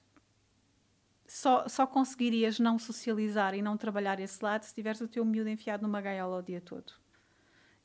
[1.36, 5.50] só, só conseguirias não socializar e não trabalhar esse lado se tiveres o teu miúdo
[5.50, 6.94] enfiado numa gaiola o dia todo.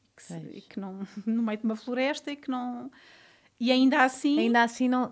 [0.04, 2.88] E que, se, e que não, no meio de uma floresta e que não.
[3.58, 4.38] E ainda assim.
[4.38, 5.10] Ainda assim não,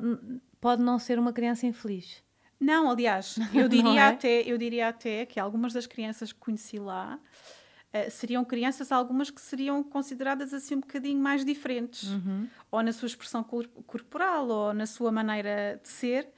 [0.61, 2.23] pode não ser uma criança infeliz.
[2.61, 4.07] Não, aliás, eu diria, é?
[4.07, 9.31] até, eu diria até que algumas das crianças que conheci lá uh, seriam crianças, algumas
[9.31, 12.49] que seriam consideradas assim um bocadinho mais diferentes, uhum.
[12.71, 16.31] ou na sua expressão corporal, ou na sua maneira de ser.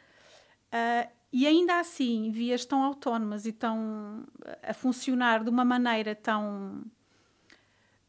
[0.73, 4.27] Uh, e ainda assim, vias tão autónomas e tão
[4.63, 6.85] a funcionar de uma maneira tão.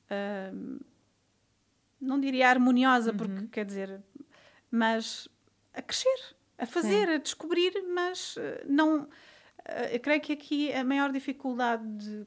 [0.10, 0.80] Uh,
[2.00, 3.48] não diria harmoniosa, porque uhum.
[3.48, 4.02] quer dizer,
[4.72, 5.28] mas
[5.74, 7.14] a crescer, a fazer, Sim.
[7.14, 9.08] a descobrir, mas eh, não.
[9.66, 12.26] Eh, eu creio que aqui a maior dificuldade de,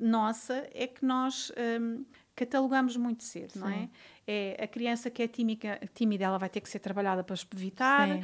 [0.00, 3.58] nossa é que nós um, catalogamos muito cedo, Sim.
[3.60, 3.88] não é?
[4.28, 8.08] É a criança que é tímica, tímida, ela vai ter que ser trabalhada para evitar.
[8.08, 8.20] Uh,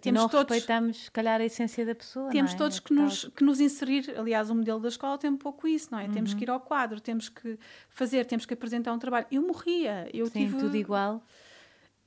[0.00, 2.30] temos e não todos, respeitamos, se calhar, a essência da pessoa.
[2.30, 2.56] Temos é?
[2.56, 4.14] todos é que, nos, que nos inserir.
[4.16, 6.06] Aliás, o modelo da escola tem um pouco isso, não é?
[6.06, 6.12] Uhum.
[6.12, 7.58] Temos que ir ao quadro, temos que
[7.90, 9.26] fazer, temos que apresentar um trabalho.
[9.30, 10.08] Eu morria.
[10.12, 11.22] Eu Sim, tive, tudo igual.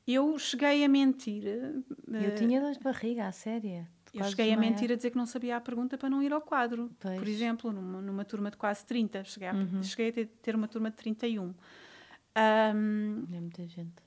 [0.08, 1.44] Eu cheguei a mentir.
[1.46, 3.88] Eu uh, tinha dor de barriga, à séria.
[4.14, 6.42] Eu cheguei a mentir a dizer que não sabia a pergunta para não ir ao
[6.42, 6.92] quadro.
[7.00, 7.18] Pois.
[7.18, 9.24] Por exemplo, numa, numa turma de quase 30.
[9.24, 9.82] Cheguei a, uhum.
[9.82, 11.54] cheguei a ter, ter, uma turma de 31.
[12.36, 14.04] Um, é muita gente.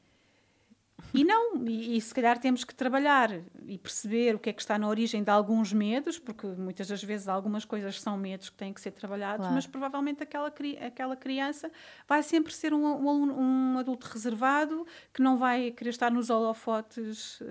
[1.15, 3.31] E não, e, e, se calhar temos que trabalhar
[3.67, 7.03] e perceber o que é que está na origem de alguns medos, porque muitas das
[7.03, 9.55] vezes algumas coisas são medos que têm que ser trabalhados, claro.
[9.55, 10.53] mas provavelmente aquela,
[10.85, 11.71] aquela criança
[12.09, 17.41] vai sempre ser um, um, um, adulto reservado que não vai querer estar nos holofotes
[17.41, 17.45] uh,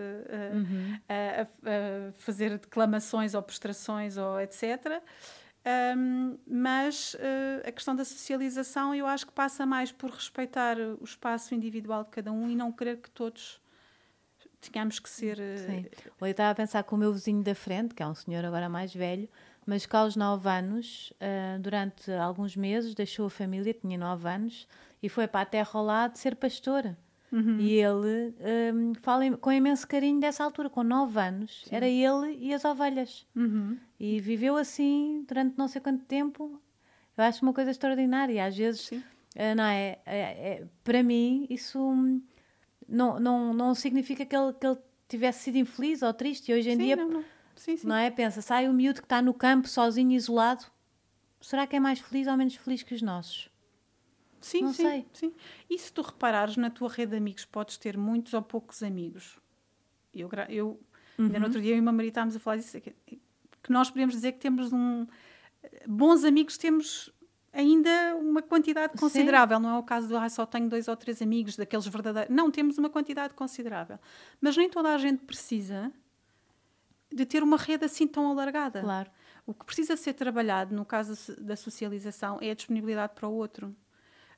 [0.53, 0.99] uhum.
[1.07, 5.01] a, a, a, fazer declamações ou prestações ou etc.
[5.97, 11.03] Um, mas uh, a questão da socialização eu acho que passa mais por respeitar o
[11.03, 13.59] espaço individual de cada um e não querer que todos
[14.61, 15.39] tenhamos que ser.
[15.39, 15.57] Uh...
[15.57, 15.85] Sim.
[16.21, 18.69] Eu estava a pensar com o meu vizinho da frente, que é um senhor agora
[18.69, 19.27] mais velho,
[19.65, 24.67] mas que aos 9 anos, uh, durante alguns meses, deixou a família, tinha 9 anos,
[25.01, 26.95] e foi para a terra ao lado ser pastor.
[27.35, 27.59] Uhum.
[27.59, 28.33] E ele
[28.73, 31.63] um, fala com imenso carinho dessa altura, com 9 anos.
[31.65, 31.75] Sim.
[31.75, 33.27] Era ele e as ovelhas.
[33.35, 33.77] Uhum.
[33.99, 36.61] E viveu assim durante não sei quanto tempo.
[37.17, 38.45] Eu acho uma coisa extraordinária.
[38.45, 39.01] Às vezes, uh,
[39.53, 41.77] não é, é, é, Para mim, isso
[42.87, 44.77] não, não, não significa que ele, que ele
[45.09, 46.53] tivesse sido infeliz ou triste.
[46.53, 47.25] E hoje em sim, dia, não, não.
[47.57, 48.09] Sim, não é?
[48.09, 50.63] Pensa, sai o miúdo que está no campo, sozinho, isolado.
[51.41, 53.49] Será que é mais feliz ou menos feliz que os nossos?
[54.45, 55.05] Sim, não sim, sei.
[55.11, 55.33] sim.
[55.67, 59.39] E se tu reparares na tua rede de amigos, podes ter muitos ou poucos amigos.
[60.13, 60.67] Eu, eu
[61.17, 61.25] uhum.
[61.25, 61.43] ainda no uhum.
[61.45, 64.13] outro dia eu e o meu marido estávamos a falar disso, que, que nós podemos
[64.13, 65.07] dizer que temos um...
[65.87, 67.11] Bons amigos temos
[67.51, 69.57] ainda uma quantidade considerável.
[69.57, 69.63] Sim.
[69.63, 72.31] Não é o caso do ah, só tenho dois ou três amigos, daqueles verdadeiros.
[72.33, 73.97] Não, temos uma quantidade considerável.
[74.39, 75.91] Mas nem toda a gente precisa
[77.11, 78.81] de ter uma rede assim tão alargada.
[78.81, 79.09] Claro.
[79.43, 83.75] O que precisa ser trabalhado, no caso da socialização, é a disponibilidade para o outro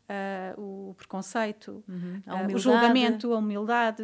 [0.08, 2.22] uh, o preconceito, uhum.
[2.26, 4.04] uh, o julgamento, a humildade,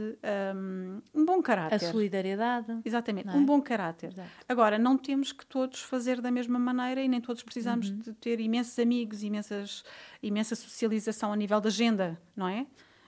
[0.56, 1.76] um, um, bom caráter.
[1.76, 2.80] A solidariedade.
[2.84, 3.32] Exatamente, é?
[3.32, 4.12] um bom caráter.
[4.12, 4.30] Exato.
[4.48, 8.00] Agora, não temos que todos fazer da mesma maneira e nem todos precisamos uhum.
[8.00, 9.84] de ter imensos amigos, imensas,
[10.22, 12.66] imensa socialização a nível da agenda, não é?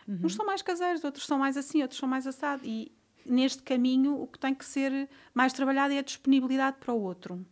[0.08, 0.20] Uhum.
[0.24, 2.62] Uns são mais caseiros, outros são mais assim, outros são mais assado.
[2.64, 2.92] E
[3.26, 7.46] neste caminho, o que tem que ser mais trabalhado é a disponibilidade para o outro.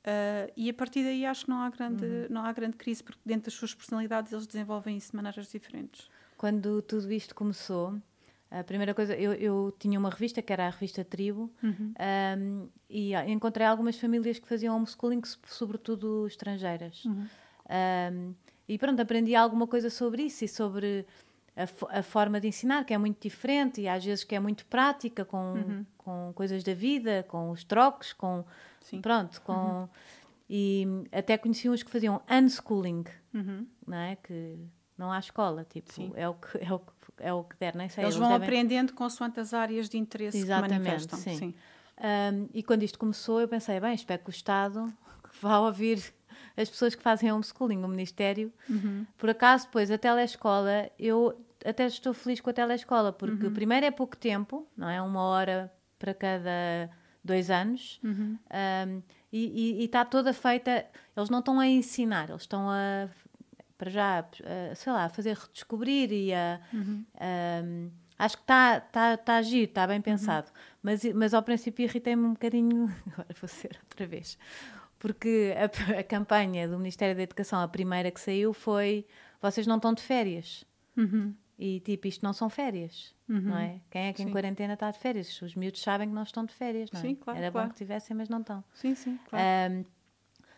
[0.00, 2.26] Uh, e a partir daí acho que não há, grande, uhum.
[2.30, 6.08] não há grande crise, porque dentro das suas personalidades eles desenvolvem isso de maneiras diferentes.
[6.38, 8.00] Quando tudo isto começou,
[8.50, 11.94] a primeira coisa, eu, eu tinha uma revista que era a revista Tribo, uhum.
[12.38, 17.04] um, e encontrei algumas famílias que faziam homeschooling, sobretudo estrangeiras.
[17.04, 17.28] Uhum.
[18.12, 18.34] Um,
[18.66, 21.06] e pronto, aprendi alguma coisa sobre isso e sobre
[21.56, 24.66] a, a, forma de ensinar, que é muito diferente e às vezes que é muito
[24.66, 25.86] prática, com, uhum.
[25.96, 28.44] com coisas da vida, com os trocos, com
[28.80, 29.00] Sim.
[29.00, 29.52] Pronto, com.
[29.52, 29.88] Uhum.
[30.52, 33.66] E até conheci uns que faziam unschooling, uhum.
[33.86, 34.16] não é?
[34.16, 34.58] Que
[34.98, 37.88] não há escola, tipo, é o, que, é, o que, é o que der, nem
[37.88, 38.04] sei.
[38.04, 38.48] Eles, eles vão devem...
[38.48, 41.18] aprendendo consoante as áreas de interesse Exatamente, que manifestam.
[41.18, 41.36] Sim.
[41.36, 41.54] sim.
[42.00, 44.92] Um, e quando isto começou, eu pensei, bem, espero que o Estado
[45.40, 46.02] vá ouvir
[46.56, 48.52] as pessoas que fazem homeschooling, o Ministério.
[48.68, 49.06] Uhum.
[49.16, 53.54] Por acaso, depois, a telescola, eu até estou feliz com a telescola, porque uhum.
[53.54, 55.00] primeiro é pouco tempo, não é?
[55.00, 56.90] Uma hora para cada
[57.24, 58.00] dois anos.
[58.02, 58.38] Uhum.
[58.88, 59.02] Um,
[59.32, 60.86] e está toda feita.
[61.16, 63.08] Eles não estão a ensinar, eles estão a.
[63.78, 66.60] Para já, a, sei lá, a fazer redescobrir e a.
[66.72, 67.04] Uhum.
[67.64, 70.02] Um, acho que está tá, tá a giro, está bem uhum.
[70.02, 70.48] pensado.
[70.48, 70.78] Uhum.
[70.82, 72.94] Mas, mas ao princípio irritei-me um bocadinho.
[73.12, 74.36] Agora vou ser outra vez.
[74.98, 79.06] Porque a, a, campanha do Ministério da Educação, a primeira que saiu, foi:
[79.40, 80.64] vocês não estão de férias.
[81.62, 83.42] E tipo, isto não são férias, uhum.
[83.42, 83.80] não é?
[83.90, 84.28] Quem é que sim.
[84.30, 85.42] em quarentena está de férias?
[85.42, 87.02] Os miúdos sabem que não estão de férias, não é?
[87.02, 87.38] Sim, claro.
[87.38, 87.68] Era claro.
[87.68, 88.64] bom que tivessem, mas não estão.
[88.72, 89.74] Sim, sim, claro.
[89.74, 89.84] Um,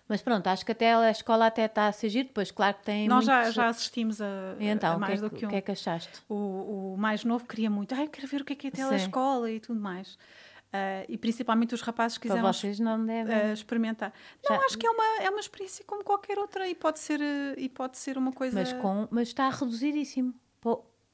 [0.06, 3.08] mas pronto, acho que até a escola até está a surgir, depois claro que tem
[3.08, 3.46] Nós muitos...
[3.46, 5.48] já, já assistimos a, então, a mais que é, do que um.
[5.48, 6.22] o que é que achaste?
[6.28, 8.70] O, o mais novo queria muito, ah, eu quero ver o que é que é
[8.70, 10.14] a telescola e tudo mais.
[10.14, 14.12] Uh, e principalmente os rapazes que quiseram uh, experimentar.
[14.48, 14.54] Já...
[14.54, 17.20] Não, acho que é uma, é uma experiência como qualquer outra e pode ser,
[17.58, 18.60] e pode ser uma coisa...
[18.60, 20.32] Mas, com, mas está reduzidíssimo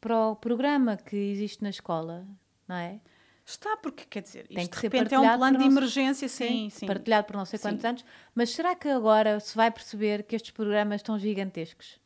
[0.00, 2.26] para o programa que existe na escola,
[2.66, 3.00] não é?
[3.44, 6.68] Está, porque quer dizer, Tem isto que de repente é um plano de emergência, sim,
[6.68, 7.86] sim, Partilhado por não sei quantos sim.
[7.86, 8.04] anos.
[8.34, 11.98] Mas será que agora se vai perceber que estes programas estão gigantescos?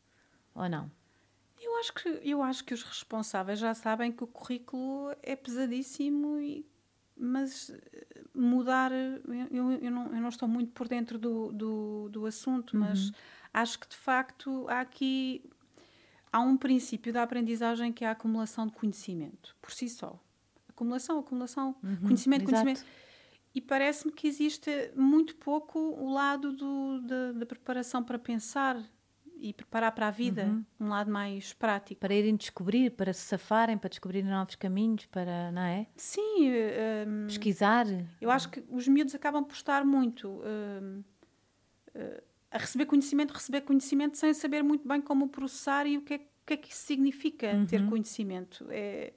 [0.55, 0.89] Ou não?
[1.61, 6.39] Eu acho que, eu acho que os responsáveis já sabem que o currículo é pesadíssimo,
[6.39, 6.65] e,
[7.17, 8.93] mas eh, mudar.
[8.93, 12.81] Eu, eu, não, eu não estou muito por dentro do, do, do assunto, uhum.
[12.81, 13.11] mas
[13.53, 15.45] acho que de facto há aqui
[16.33, 20.19] há um princípio da aprendizagem que é a acumulação de conhecimento, por si só.
[20.69, 22.65] Acumulação, acumulação, uhum, conhecimento, exato.
[22.65, 22.87] conhecimento.
[23.55, 28.83] E parece-me que existe muito pouco o lado do, da, da, preparação para pensar
[29.37, 30.65] e preparar para a vida, uhum.
[30.81, 32.01] um lado mais prático.
[32.01, 35.87] Para irem descobrir, para se safarem, para descobrir novos caminhos, para, não é?
[35.97, 36.51] Sim.
[37.07, 37.87] Um, Pesquisar.
[38.21, 40.29] Eu acho que os miúdos acabam por estar muito...
[40.31, 41.03] Um,
[41.95, 46.15] uh, a receber conhecimento, receber conhecimento sem saber muito bem como processar e o que
[46.15, 47.67] é, o que, é que isso significa uhum.
[47.67, 48.67] ter conhecimento.
[48.69, 49.13] É,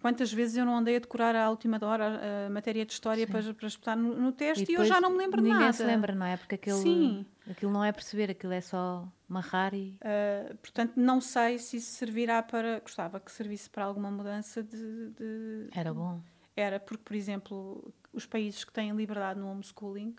[0.00, 3.54] quantas vezes eu não andei a decorar à última hora a, matéria de história para,
[3.54, 5.72] para espetar no, no teste e, e, eu já não me lembro ninguém nada.
[5.72, 6.36] Ninguém se lembra, não é?
[6.36, 7.26] Porque aquilo, Sim.
[7.50, 9.96] aquilo não é perceber, aquilo é só marrar e.
[10.02, 12.80] Uh, portanto, não sei se isso servirá para.
[12.80, 15.10] Gostava que servisse para alguma mudança de.
[15.10, 15.68] de...
[15.72, 16.20] Era bom.
[16.54, 20.16] Era, porque, por exemplo, os países que têm liberdade no homeschooling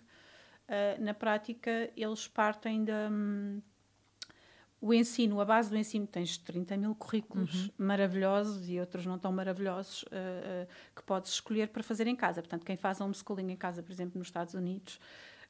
[0.69, 3.09] uh, na prática eles partem da.
[3.11, 3.61] Um,
[4.81, 7.71] o ensino, a base do ensino, tens 30 mil currículos uhum.
[7.79, 12.41] maravilhosos e outros não tão maravilhosos uh, uh, que podes escolher para fazer em casa.
[12.41, 14.97] Portanto, quem faz homeschooling em casa, por exemplo, nos Estados Unidos,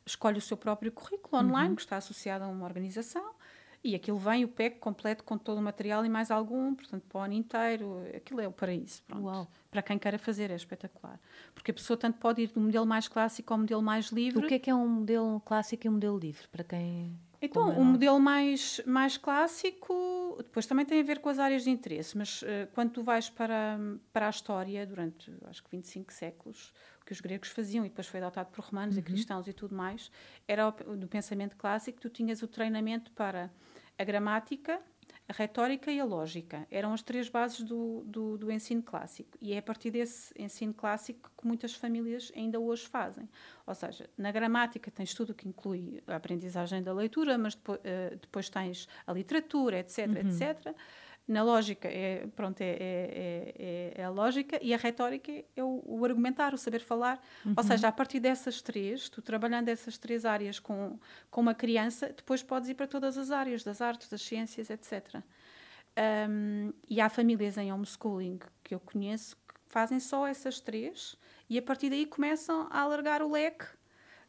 [0.03, 1.75] escolhe o seu próprio currículo online, uhum.
[1.75, 3.35] que está associado a uma organização,
[3.83, 7.19] e aquilo vem o PEC completo com todo o material e mais algum, portanto, para
[7.19, 8.03] o ano inteiro.
[8.15, 9.01] Aquilo é o paraíso.
[9.07, 9.47] Pronto.
[9.71, 11.19] Para quem queira fazer, é espetacular.
[11.53, 14.43] Porque a pessoa tanto pode ir do modelo mais clássico ao modelo mais livre.
[14.43, 16.47] O que é que é um modelo clássico e um modelo livre?
[16.51, 17.17] Para quem.
[17.41, 20.09] Então, o um modelo mais, mais clássico
[20.43, 23.29] depois também tem a ver com as áreas de interesse, mas uh, quando tu vais
[23.29, 23.77] para,
[24.11, 26.73] para a história, durante acho que 25 séculos,
[27.09, 29.01] que os gregos faziam e depois foi adotado por romanos uhum.
[29.01, 30.11] e cristãos e tudo mais,
[30.47, 33.51] era do pensamento clássico, tu tinhas o treinamento para
[33.97, 34.79] a gramática,
[35.27, 36.67] a retórica e a lógica.
[36.69, 39.35] Eram as três bases do, do, do, ensino clássico.
[39.41, 43.27] E é a partir desse ensino clássico que muitas famílias ainda hoje fazem.
[43.65, 47.79] Ou seja, na gramática tens tudo o que inclui a aprendizagem da leitura, mas depois,
[47.79, 50.17] uh, depois tens a literatura, etc, uhum.
[50.17, 50.75] etc
[51.29, 55.83] na lógica é, pronto, é, é, é, é, a lógica e a retórica é o,
[55.85, 57.21] o argumentar, o saber falar.
[57.45, 57.53] Uhum.
[57.55, 60.97] Ou seja, a partir dessas três, tu trabalhando essas três áreas com,
[61.29, 65.21] com uma criança, depois podes ir para todas as áreas, das artes, das ciências, etc.
[66.27, 71.15] Um, e há famílias em homeschooling que eu conheço que fazem só essas três
[71.47, 73.65] e a partir daí começam a alargar o leque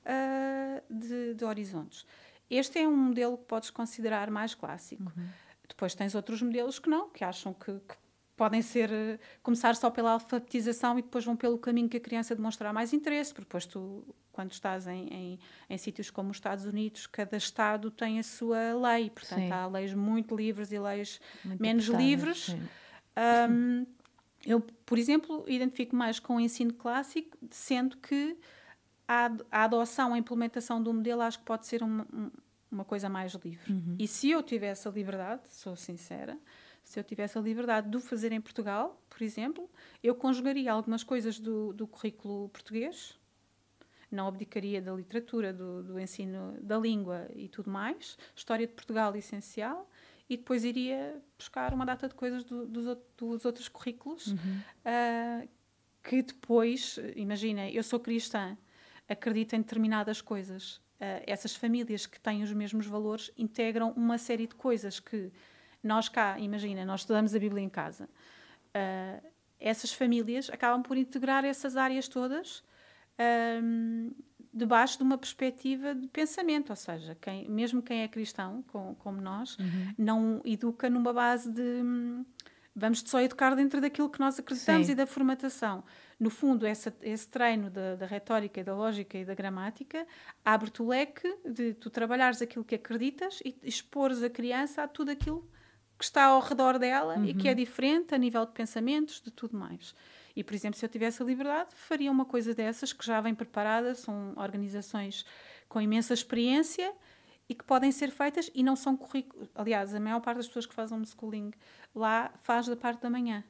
[0.04, 2.04] uh, de, de horizontes.
[2.50, 5.04] Este é um modelo que podes considerar mais clássico.
[5.16, 5.28] Uhum.
[5.70, 7.94] Depois tens outros modelos que não, que acham que, que
[8.36, 12.72] podem ser começar só pela alfabetização e depois vão pelo caminho que a criança demonstrar
[12.72, 17.06] mais interesse, porque depois tu, quando estás em, em, em sítios como os Estados Unidos,
[17.06, 19.52] cada estado tem a sua lei, portanto sim.
[19.52, 22.56] há leis muito livres e leis muito menos livres.
[23.48, 23.86] Um,
[24.44, 28.36] eu, por exemplo, identifico mais com o ensino clássico, sendo que
[29.06, 32.30] a, a adoção, a implementação do modelo acho que pode ser um, um
[32.70, 33.72] uma coisa mais livre.
[33.72, 33.96] Uhum.
[33.98, 36.38] E se eu tivesse a liberdade, sou sincera,
[36.84, 39.68] se eu tivesse a liberdade de o fazer em Portugal, por exemplo,
[40.02, 43.18] eu conjugaria algumas coisas do, do currículo português,
[44.10, 49.14] não abdicaria da literatura, do, do, ensino da língua e tudo mais, história de Portugal
[49.14, 49.88] essencial,
[50.28, 54.62] e depois iria buscar uma data de coisas do, dos, dos, outros currículos, uhum.
[54.84, 55.48] uh,
[56.02, 58.56] que depois, imagina, eu sou cristã,
[59.08, 60.80] acredito em determinadas coisas,
[61.26, 65.32] essas famílias que têm os mesmos valores integram uma série de coisas que
[65.82, 68.04] Nós cá, imagina, nós estudamos a Bíblia em casa.
[68.68, 69.26] Uh,
[69.58, 72.62] essas famílias acabam por integrar essas áreas todas
[73.62, 74.10] um,
[74.52, 79.20] debaixo de uma perspectiva de pensamento, ou seja, quem, mesmo quem é cristão, com, como
[79.20, 79.94] nós, uhum.
[79.96, 82.24] não educa numa base de hum,
[82.74, 84.92] vamos só educar dentro daquilo que nós acreditamos Sim.
[84.92, 85.84] e da formatação.
[86.20, 90.06] No fundo, essa, esse treino da, da retórica, da lógica e da gramática
[90.44, 95.10] abre-te o leque de tu trabalhares aquilo que acreditas e expores a criança a tudo
[95.10, 95.48] aquilo
[95.98, 97.24] que está ao redor dela uhum.
[97.24, 97.56] e que é uhum.
[97.56, 99.94] diferente a nível de pensamentos, de tudo mais.
[100.36, 103.34] E, por exemplo, se eu tivesse a liberdade, faria uma coisa dessas que já vem
[103.34, 105.24] preparada, são organizações
[105.70, 106.92] com imensa experiência
[107.48, 109.48] e que podem ser feitas e não são currículos.
[109.54, 111.50] Aliás, a maior parte das pessoas que fazem homeschooling
[111.94, 113.42] lá faz da parte da manhã,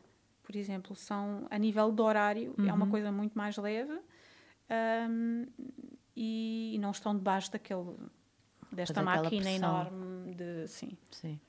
[0.50, 0.96] por exemplo.
[0.96, 2.68] São, a nível de horário, uhum.
[2.68, 2.90] é uma uhum.
[2.90, 3.96] coisa muito mais leve
[5.08, 5.46] um,
[6.16, 7.96] e, e, não estão debaixo daquele,
[8.72, 10.66] desta máquina enorme de.
[10.66, 10.98] Sim.
[11.12, 11.40] sim.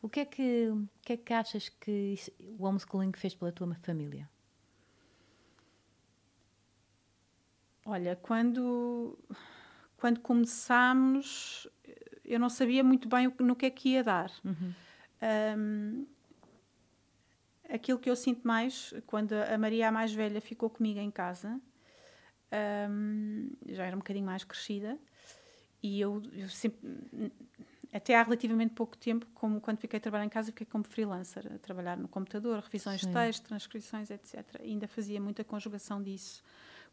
[0.00, 2.14] O que, é que, o que é que achas que
[2.58, 4.28] o homeschooling fez pela tua família?
[7.86, 9.18] Olha, quando,
[9.96, 11.66] quando começámos,
[12.24, 14.30] eu não sabia muito bem no que é que ia dar.
[14.44, 14.74] Uhum.
[15.58, 16.06] Um,
[17.68, 21.60] aquilo que eu sinto mais, quando a Maria, a mais velha, ficou comigo em casa,
[22.90, 24.98] um, já era um bocadinho mais crescida,
[25.82, 26.80] e eu, eu sempre,
[27.92, 31.52] até há relativamente pouco tempo, como quando fiquei a trabalhar em casa, fiquei como freelancer,
[31.52, 33.08] a trabalhar no computador, revisões Sim.
[33.08, 34.44] de texto, transcrições, etc.
[34.62, 36.42] E ainda fazia muita conjugação disso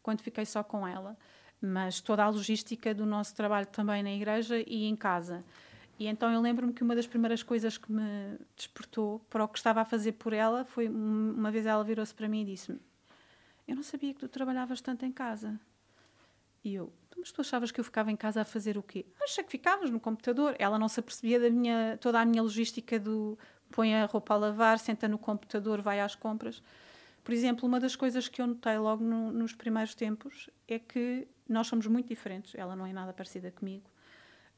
[0.02, 1.16] quando fiquei só com ela
[1.62, 5.44] mas toda a logística do nosso trabalho também na igreja e em casa.
[6.02, 9.56] E então eu lembro-me que uma das primeiras coisas que me despertou para o que
[9.56, 12.80] estava a fazer por ela foi uma vez ela virou-se para mim e disse-me:
[13.68, 15.60] Eu não sabia que tu trabalhavas tanto em casa.
[16.64, 19.06] E eu, então, mas tu achavas que eu ficava em casa a fazer o quê?
[19.22, 20.56] Acha que ficavas no computador.
[20.58, 23.38] Ela não se apercebia da minha, toda a minha logística do
[23.70, 26.60] põe a roupa a lavar, senta no computador, vai às compras.
[27.22, 31.28] Por exemplo, uma das coisas que eu notei logo no, nos primeiros tempos é que
[31.48, 32.56] nós somos muito diferentes.
[32.56, 33.91] Ela não é nada parecida comigo.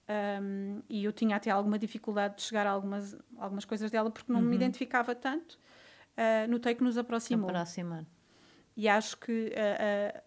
[0.07, 4.31] Um, e eu tinha até alguma dificuldade de chegar a algumas, algumas coisas dela porque
[4.31, 4.47] não uhum.
[4.47, 5.59] me identificava tanto.
[6.13, 7.49] Uh, notei que nos aproximou.
[7.49, 8.05] Aproximar.
[8.77, 10.23] E acho que uh, uh,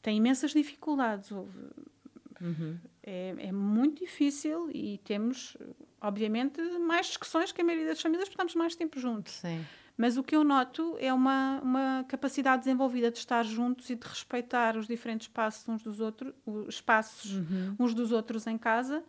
[0.00, 1.30] tem imensas dificuldades.
[1.30, 2.78] Uhum.
[3.02, 5.56] É, é, muito difícil e temos,
[6.00, 9.34] obviamente, mais discussões que a maioria das famílias, porque estamos mais tempo juntos.
[9.34, 9.64] Sim.
[9.96, 14.06] Mas o que eu noto é uma, uma capacidade desenvolvida de estar juntos e de
[14.06, 17.76] respeitar os diferentes espaços uns dos outros, os espaços uhum.
[17.78, 19.04] uns dos outros em casa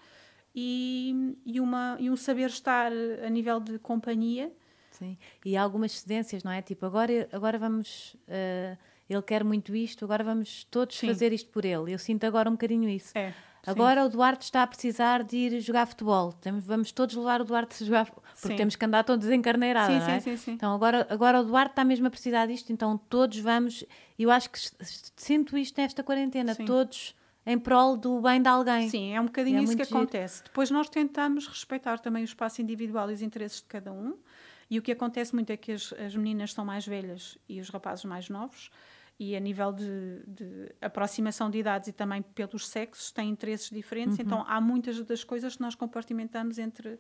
[0.54, 4.54] e, e, uma, e um saber estar a nível de companhia.
[4.92, 6.62] Sim, e há algumas cedências, não é?
[6.62, 8.16] Tipo, agora, agora vamos.
[8.28, 8.78] Uh,
[9.10, 11.08] ele quer muito isto, agora vamos todos Sim.
[11.08, 11.94] fazer isto por ele.
[11.94, 13.16] Eu sinto agora um bocadinho isso.
[13.16, 13.34] É.
[13.66, 14.08] Agora Sim.
[14.08, 16.34] o Duarte está a precisar de ir jogar futebol.
[16.34, 18.56] Temos, vamos todos levar o Duarte a jogar porque sim.
[18.56, 20.20] temos que andar todos encarneirados, sim, é?
[20.20, 23.84] sim, sim, Então agora, agora o Duarte está mesmo a precisar disto, então todos vamos.
[24.20, 24.60] Eu acho que
[25.16, 28.90] sinto isto nesta quarentena, todos em prol do bem de alguém.
[28.90, 29.98] Sim, é um bocadinho é isso que giro.
[29.98, 30.44] acontece.
[30.44, 34.18] Depois nós tentamos respeitar também o espaço individual e os interesses de cada um.
[34.70, 37.70] E o que acontece muito é que as, as meninas são mais velhas e os
[37.70, 38.72] rapazes mais novos
[39.20, 44.18] e a nível de, de, aproximação de idades e também pelos sexos têm interesses diferentes,
[44.18, 44.26] uhum.
[44.26, 47.00] então há muitas das coisas que nós compartimentamos entre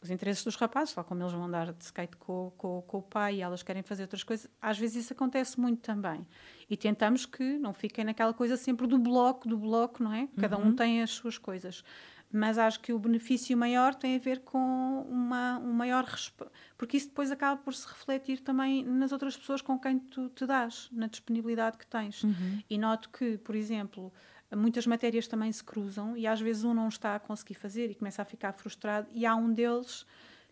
[0.00, 3.02] os interesses dos rapazes, tal como eles vão andar de skate com, com, com, o
[3.02, 6.26] pai e elas querem fazer outras coisas, às vezes isso acontece muito também.
[6.70, 10.28] E tentamos que não fiquem naquela coisa sempre do bloco, do bloco, não é?
[10.38, 10.68] Cada uhum.
[10.68, 11.82] um tem as suas coisas
[12.30, 16.96] mas acho que o benefício maior tem a ver com uma, um maior respeito, porque
[16.96, 20.88] isso depois acaba por se refletir também nas outras pessoas com quem tu te dás,
[20.92, 22.22] na disponibilidade que tens.
[22.22, 22.62] Uhum.
[22.68, 24.12] E noto que, por exemplo,
[24.54, 27.94] muitas matérias também se cruzam e às vezes um não está a conseguir fazer e
[27.94, 30.04] começa a ficar frustrado, e há um deles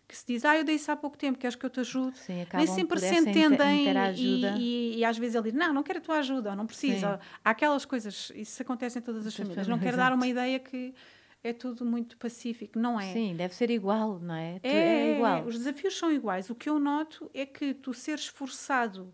[0.07, 2.17] que se diz, ah, eu dei isso há pouco tempo, queres que eu te ajude?
[2.17, 5.99] Sim, Nem sempre se entendem e, e, e, às vezes ele diz, não, não quero
[5.99, 7.19] a tua ajuda, não precisa.
[7.43, 9.67] Há aquelas coisas, isso acontece em todas as famílias.
[9.67, 10.95] Não quero dar uma ideia que
[11.47, 13.13] é tudo muito pacífico, não é?
[13.13, 14.59] Sim, deve ser igual, não é?
[14.63, 15.45] É, é igual.
[15.45, 16.49] Os desafios são iguais.
[16.49, 19.13] O que eu noto é que tu seres forçado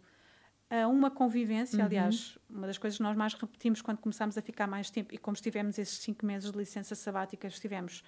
[0.70, 1.86] a uma convivência, uhum.
[1.86, 5.18] aliás, uma das coisas que nós mais repetimos quando começámos a ficar mais tempo, e
[5.18, 8.04] como estivemos esses cinco meses de licença sabática, estivemos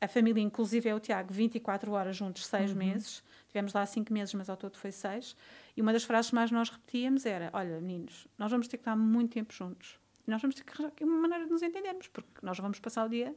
[0.00, 2.78] a família, inclusive é o Tiago, 24 horas juntos, seis uhum.
[2.78, 3.22] meses.
[3.46, 5.36] Tivemos lá cinco meses, mas ao todo foi seis.
[5.76, 8.82] E uma das frases que mais nós repetíamos era: Olha, meninos, nós vamos ter que
[8.82, 9.99] estar muito tempo juntos.
[10.26, 13.08] Nós vamos ter que arranjar uma maneira de nos entendermos, porque nós vamos passar o
[13.08, 13.34] dia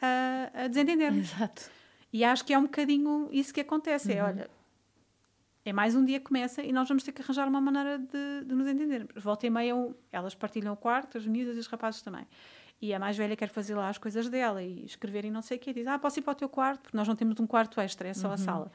[0.00, 1.32] a, a desentendermos.
[1.32, 1.70] Exato.
[2.12, 4.12] E acho que é um bocadinho isso que acontece.
[4.12, 4.28] É, uhum.
[4.28, 4.50] É, olha,
[5.64, 8.44] é mais um dia que começa e nós vamos ter que arranjar uma maneira de,
[8.44, 9.12] de nos entendermos.
[9.22, 9.74] Volta e meia,
[10.10, 12.26] elas partilham o quarto, as miúdas e os rapazes também.
[12.80, 15.58] e a mais velha quer fazer lá as coisas dela e escrever e não sei
[15.58, 15.72] o quê.
[15.72, 16.80] Diz, ah, posso ir para o teu quarto?
[16.82, 18.34] Porque nós não temos um quarto extra, é só uhum.
[18.34, 18.72] a sala.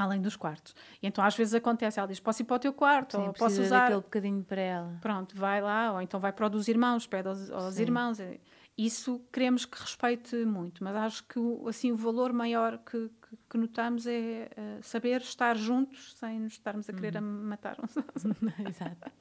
[0.00, 0.74] Além dos quartos.
[1.02, 3.18] E então às vezes acontece, ela diz, posso ir para o teu quarto?
[3.18, 3.84] Sim, ou posso usar...
[3.84, 4.98] aquele bocadinho para ela.
[5.02, 5.92] Pronto, vai lá.
[5.92, 8.16] Ou então vai para o dos irmãos, pede aos, aos irmãos.
[8.78, 10.82] Isso queremos que respeite muito.
[10.82, 11.38] Mas acho que
[11.68, 16.54] assim, o valor maior que, que, que notamos é uh, saber estar juntos sem nos
[16.54, 17.42] estarmos a querer uhum.
[17.44, 18.58] matar uns aos outros.
[18.66, 19.12] Exato.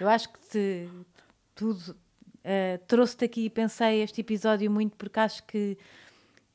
[0.00, 0.88] Eu acho que te,
[1.54, 1.94] tudo
[2.38, 5.76] Uh, Trouxe-te aqui e pensei este episódio muito porque acho que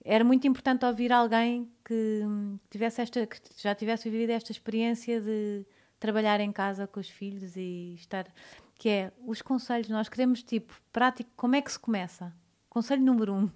[0.04, 2.22] era muito importante ouvir alguém que
[2.70, 5.66] tivesse esta que já tivesse vivido esta experiência de
[6.00, 8.28] trabalhar em casa com os filhos e estar
[8.76, 12.34] que é os conselhos nós queremos tipo prático como é que se começa
[12.70, 13.50] conselho número um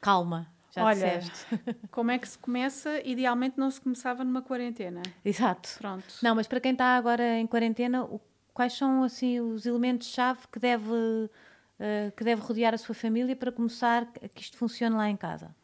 [0.00, 1.46] calma já Olha, disseste.
[1.92, 2.98] como é que se começa?
[3.04, 5.02] Idealmente não se começava numa quarentena.
[5.22, 5.68] Exato.
[5.76, 6.14] Pronto.
[6.22, 8.18] Não, mas para quem está agora em quarentena, o
[8.52, 13.50] quais são assim os elementos-chave que deve, uh, que deve rodear a sua família para
[13.50, 15.54] começar a que isto funcione lá em casa?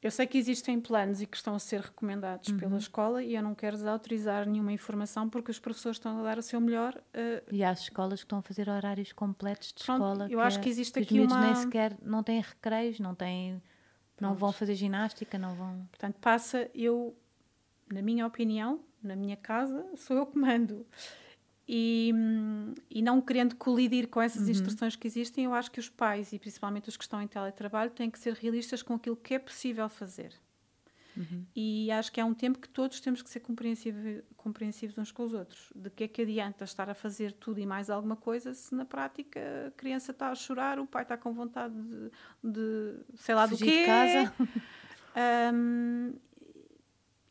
[0.00, 2.56] Eu sei que existem planos e que estão a ser recomendados uhum.
[2.56, 6.38] pela escola e eu não quero desautorizar nenhuma informação porque os professores estão a dar
[6.38, 6.94] o seu melhor.
[7.14, 7.42] Uh...
[7.50, 10.28] E há escolas que estão a fazer horários completos de Pronto, escola.
[10.30, 11.40] Eu acho que existe aqui uma...
[11.40, 13.60] nem sequer não têm recreios, não têm,
[14.20, 15.88] não vão fazer ginástica, não vão.
[15.90, 17.16] Portanto, passa eu,
[17.92, 20.86] na minha opinião, na minha casa, sou eu que mando.
[21.70, 22.14] E,
[22.90, 24.50] e não querendo colidir com essas uhum.
[24.50, 27.90] instruções que existem, eu acho que os pais, e principalmente os que estão em teletrabalho,
[27.90, 30.32] têm que ser realistas com aquilo que é possível fazer.
[31.14, 31.44] Uhum.
[31.54, 35.24] E acho que é um tempo que todos temos que ser compreensivos, compreensivos uns com
[35.24, 35.70] os outros.
[35.74, 38.84] De que é que adianta estar a fazer tudo e mais alguma coisa se na
[38.84, 42.10] prática a criança está a chorar, o pai está com vontade de,
[42.42, 43.80] de sei lá Fugir do quê.
[43.80, 44.34] De casa.
[45.52, 46.14] Um,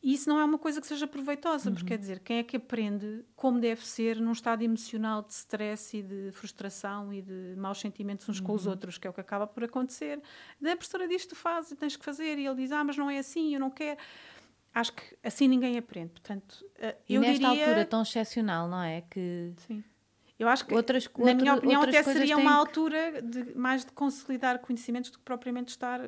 [0.00, 1.74] E isso não é uma coisa que seja proveitosa, uhum.
[1.74, 5.96] porque quer dizer, quem é que aprende como deve ser num estado emocional de stress
[5.96, 8.46] e de frustração e de maus sentimentos uns uhum.
[8.46, 8.72] com os uhum.
[8.72, 10.22] outros, que é o que acaba por acontecer.
[10.62, 13.18] A professora diz: tu fazes, tens que fazer, e ele diz: ah, mas não é
[13.18, 13.98] assim, eu não quero.
[14.72, 16.10] Acho que assim ninguém aprende.
[16.10, 17.64] Portanto, eh, eu e nesta diria...
[17.64, 19.00] altura tão excepcional, não é?
[19.00, 19.52] Que.
[19.66, 19.82] Sim.
[20.38, 24.60] Eu acho que, outras, na minha opinião, até seria uma altura de, mais de consolidar
[24.60, 26.00] conhecimentos do que propriamente estar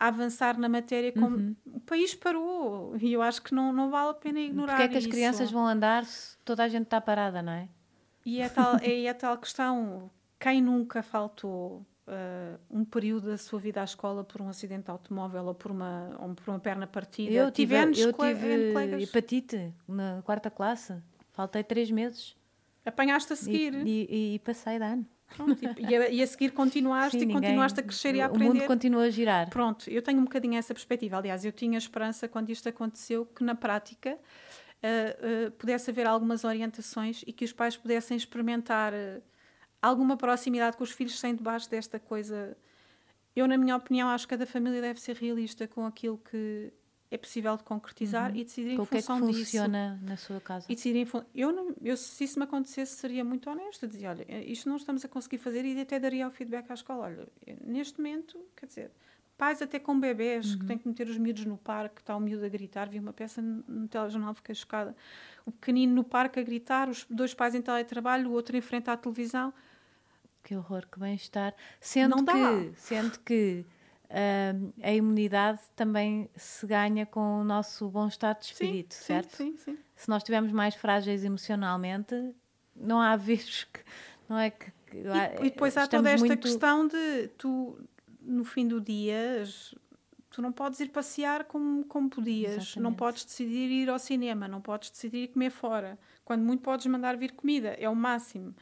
[0.00, 1.56] a avançar na matéria como uhum.
[1.66, 4.88] o país parou e eu acho que não, não vale a pena ignorar Porque é
[4.88, 7.68] que as crianças vão andar se toda a gente está parada, não é?
[8.24, 13.60] E é tal, é, é tal questão, quem nunca faltou uh, um período da sua
[13.60, 16.86] vida à escola por um acidente de automóvel ou por uma, ou por uma perna
[16.86, 17.30] partida?
[17.30, 20.94] Eu tive, eu tive hepatite na quarta classe,
[21.30, 22.34] faltei três meses.
[22.86, 23.86] Apanhaste a seguir?
[23.86, 25.06] E, e, e passei de ano.
[25.36, 28.26] Pronto, e, a, e, a, seguir continuaste Sim, e ninguém, continuaste a crescer e a
[28.26, 28.50] aprender.
[28.50, 29.48] O mundo continua a girar.
[29.48, 31.16] Pronto, eu tenho um bocadinho essa perspectiva.
[31.16, 34.18] Aliás, eu tinha esperança quando isto aconteceu que na prática
[34.82, 39.22] uh, uh, pudesse haver algumas orientações e que os pais pudessem experimentar uh,
[39.80, 42.56] alguma proximidade com os filhos sem debaixo desta coisa.
[43.34, 46.72] Eu, na minha opinião, acho que cada família deve ser realista com aquilo que
[47.10, 48.36] é possível de concretizar uhum.
[48.36, 48.86] e decidir em função
[49.18, 50.10] que é que funciona disso.
[50.10, 50.66] na sua casa?
[50.68, 53.86] E decidir em eu, não, eu, se isso me acontecesse, seria muito honesto.
[53.86, 57.06] Dizia, olha, isto não estamos a conseguir fazer e até daria o feedback à escola.
[57.06, 57.28] Olha,
[57.64, 58.90] neste momento, quer dizer,
[59.36, 60.58] pais até com bebés, uhum.
[60.60, 63.12] que têm que meter os miúdos no parque, está o miúdo a gritar, vi uma
[63.12, 64.94] peça no, no telejornal, fiquei chocada.
[65.44, 68.88] O pequenino no parque a gritar, os dois pais em teletrabalho, o outro em frente
[68.88, 69.52] à televisão.
[70.44, 71.54] Que horror, que bem-estar.
[71.80, 73.64] Sendo não que, sendo que
[74.10, 79.36] uh, a imunidade também se ganha com o nosso bom estado de espírito, sim, certo?
[79.36, 79.78] Sim, sim, sim.
[79.94, 82.34] Se nós estivermos mais frágeis emocionalmente,
[82.74, 83.80] não há vírus que.
[84.28, 84.70] Não é que.
[84.86, 86.42] que e, e, depois há toda esta muito...
[86.42, 87.78] questão de tu,
[88.20, 89.44] no fim do dia,
[90.30, 92.80] tu não podes ir passear como, como podias, Exatamente.
[92.80, 95.98] não podes decidir ir ao cinema, não podes decidir ir comer fora.
[96.24, 98.54] Quando muito podes mandar vir comida, é o máximo.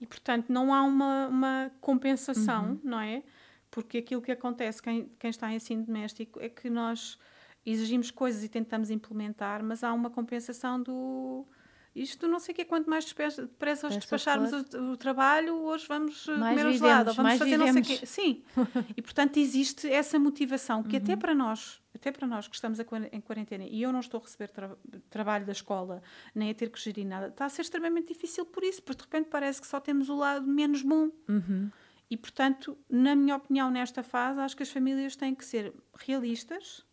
[0.00, 2.80] E portanto não há uma, uma compensação, uhum.
[2.82, 3.22] não é?
[3.70, 7.18] Porque aquilo que acontece, quem, quem está em ensino doméstico, é que nós
[7.64, 11.46] exigimos coisas e tentamos implementar, mas há uma compensação do.
[11.94, 15.88] Isto não sei o que é, quanto mais depressa hoje despacharmos o, o, trabalho, hoje
[15.88, 17.74] vamos eh, mais comer um gelado, vamos fazer vivemos.
[17.74, 18.06] não sei o quê.
[18.06, 18.44] Sim,
[18.96, 21.02] e portanto existe essa motivação que uhum.
[21.02, 24.22] até para nós, até para nós que estamos em quarentena, e eu não estou a
[24.22, 24.70] receber tra
[25.10, 26.00] trabalho da escola,
[26.32, 29.04] nem a ter que gerir nada, está a ser extremamente difícil por isso, porque de
[29.06, 31.10] repente parece que só temos o lado menos bom.
[31.28, 31.70] Uhum.
[32.10, 36.84] E, portanto, na minha opinião, nesta fase, acho que as famílias têm que ser realistas,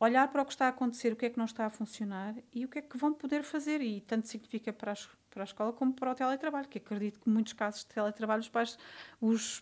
[0.00, 2.34] olhar para o que está a acontecer, o que é que não está a funcionar
[2.52, 3.82] e o que é que vão poder fazer.
[3.82, 4.96] E tanto significa para a,
[5.28, 8.40] para a escola como para o teletrabalho, que acredito que em muitos casos de teletrabalho
[8.40, 8.78] os pais,
[9.20, 9.58] os,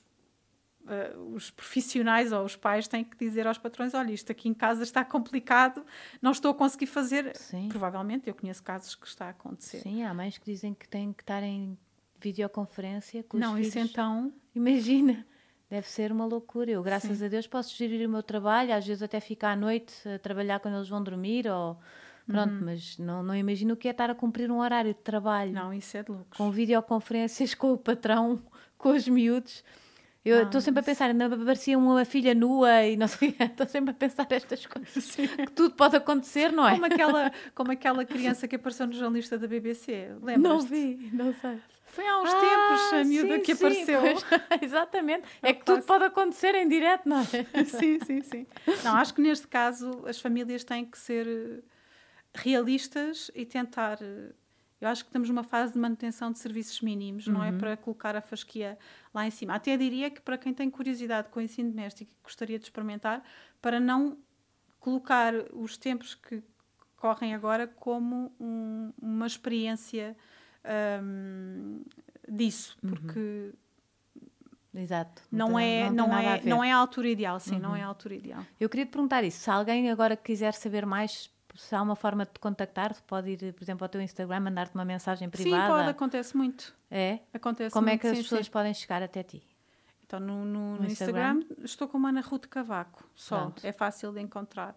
[0.82, 4.54] uh, os profissionais ou os pais têm que dizer aos patrões: olha, isto aqui em
[4.54, 5.84] casa está complicado,
[6.20, 7.36] não estou a conseguir fazer.
[7.36, 7.68] Sim.
[7.68, 9.80] Provavelmente, eu conheço casos que está a acontecer.
[9.80, 11.76] Sim, há mães que dizem que têm que estar em
[12.22, 13.90] videoconferência com Não, os isso filhos.
[13.90, 14.32] então.
[14.54, 15.26] Imagina,
[15.70, 16.70] deve ser uma loucura.
[16.70, 19.94] Eu, graças a Deus, posso gerir o meu trabalho, às vezes até ficar à noite
[20.08, 21.78] a trabalhar quando eles vão dormir, ou
[22.26, 25.52] pronto, mas não, não imagino o que é estar a cumprir um horário de trabalho
[25.52, 26.36] Não, isso é de loucos.
[26.38, 28.40] com videoconferências com o patrão,
[28.78, 29.64] com os miúdos.
[30.24, 33.34] Eu estou sempre a pensar, ainda parecia uma filha nua e não sei.
[33.40, 35.16] Estou sempre a pensar estas coisas.
[35.18, 36.74] Que tudo pode acontecer, não é?
[36.74, 40.10] Como aquela, como aquela criança que apareceu no jornalista da BBC.
[40.22, 40.38] Lembras?
[40.40, 41.58] Não vi, não sei.
[41.93, 44.01] Foi há uns tempos a miúda Ah, sim, que sim, apareceu.
[44.03, 44.24] pois,
[44.62, 45.28] exatamente.
[45.43, 47.24] É que tudo pode acontecer em direto, não é?
[47.64, 48.47] sim, sim, sim.
[48.82, 51.62] Não, acho que neste caso as famílias têm que ser eh,
[52.34, 53.99] realistas e tentar.
[54.01, 54.32] eh,
[54.80, 58.16] Eu acho que estamos numa fase de manutenção de serviços mínimos, não é para colocar
[58.16, 58.78] a fasquia
[59.14, 59.55] lá em cima.
[59.55, 63.22] Até diria que para quem tem curiosidade com o ensino doméstico e gostaria de experimentar,
[63.61, 64.18] para não
[64.80, 66.43] colocar os tempos que
[66.97, 70.16] correm agora como um- uma experiência
[71.02, 71.82] hum,
[72.28, 73.52] disso, porque
[74.74, 75.22] Exato.
[75.30, 77.86] não, tem- é, não, a é, não é a altura ideal, sim, não é a
[77.86, 78.42] altura ideal.
[78.58, 79.40] Eu queria te perguntar isso.
[79.40, 83.30] Se alguém agora quiser saber mais, se há uma forma de te contactar, se pode
[83.32, 85.66] ir, por exemplo, ao teu Instagram, mandar-te uma mensagem Sim, privada.
[85.74, 86.74] pode, acontece muito.
[86.90, 87.18] É?
[87.34, 88.52] Acontece Como é muito, que as sim, pessoas sim.
[88.52, 89.42] podem chegar até ti?
[90.06, 91.64] Então, no, no- No no Instagram, Instagram?
[91.64, 93.40] estou como Ana Ruth Cavaco, só.
[93.42, 93.66] Pronto.
[93.66, 94.74] É fácil de encontrar.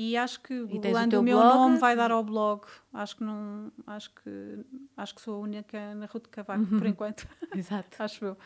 [0.00, 1.54] E acho que tens o googlando teu o, meu blog?
[1.58, 2.62] nome vai dar ao blog.
[2.92, 4.64] Acho que não, acho que
[4.96, 7.96] acho que sou a única Ana Ruth Cavaco por enquanto, Exato.
[8.00, 8.36] acho eu.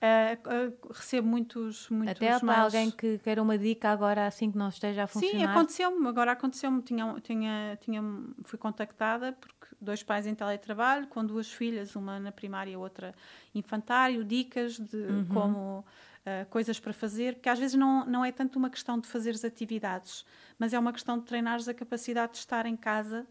[0.00, 2.64] Eh, eh, recebo muitos, muitos Até para mails.
[2.74, 5.38] alguém que queira uma dica agora, assim que não esteja a funcionar.
[5.38, 6.08] Sim, aconteceu-me.
[6.08, 6.80] Agora aconteceu-me.
[6.82, 8.02] Tinha, tinha, tinha,
[8.44, 13.14] fui contactada porque dois pais em teletrabalho, com duas filhas, uma na primária e outra
[13.54, 15.24] infantário, dicas de Uhum.
[15.32, 15.84] como
[16.26, 19.44] ah, coisas para fazer, porque às vezes não, não é tanto uma questão de fazeres
[19.44, 20.24] atividades,
[20.58, 23.26] mas é uma questão de treinares a capacidade de estar em casa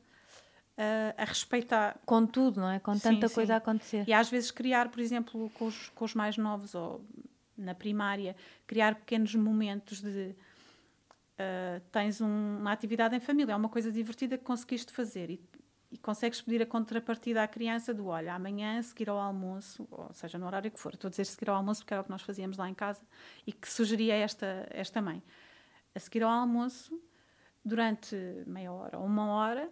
[0.78, 1.98] ah, a respeitar.
[2.06, 2.80] Com tudo, não é?
[2.80, 3.36] Com Sim, tanta sim.
[3.36, 4.04] coisa a acontecer.
[4.08, 7.04] E às vezes criar, por exemplo, com os, com os mais novos ou
[7.58, 8.36] na primária,
[8.66, 10.36] criar pequenos momentos de
[11.40, 15.40] ah, tens um- uma atividade em família, é uma coisa divertida que conseguiste fazer e,
[15.94, 20.12] e consegues pedir a contrapartida à criança do olha, amanhã, a seguir ao almoço, ou
[20.12, 22.10] seja, no horário que for, estou a dizer seguir ao almoço porque era o que
[22.10, 23.02] nós fazíamos lá em casa
[23.46, 25.22] e que sugeria esta, esta mãe.
[25.94, 27.00] A seguir ao almoço,
[27.64, 28.16] durante
[28.48, 29.72] meia hora ou uma hora,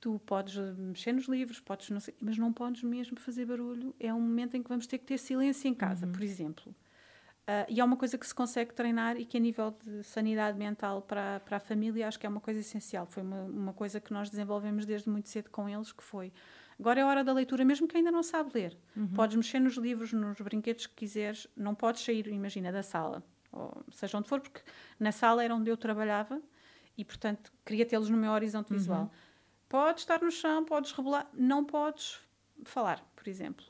[0.00, 3.94] tu podes mexer nos livros, podes não sei, mas não podes mesmo fazer barulho.
[4.00, 6.74] É um momento em que vamos ter que ter silêncio em casa, por exemplo.
[7.46, 10.56] Ah, e é uma coisa que se consegue treinar e que a nível de sanidade
[10.58, 13.06] mental para, para a família acho que é uma coisa essencial.
[13.06, 16.32] Foi uma, uma coisa que nós desenvolvemos desde muito cedo com eles, que foi
[16.78, 18.78] agora é hora da leitura, mesmo que ainda não sabe ler.
[19.14, 23.22] Podes mexer nos livros, nos brinquedos que quiseres, não podes sair, imagina, da sala,
[23.52, 24.60] ou seja onde for, porque
[24.98, 26.40] na sala era onde eu trabalhava
[26.96, 29.10] e, portanto, queria tê-los no meu horizonte visual.
[29.68, 32.20] Podes estar no chão, podes rebolar, não podes
[32.64, 33.64] falar, por exemplo.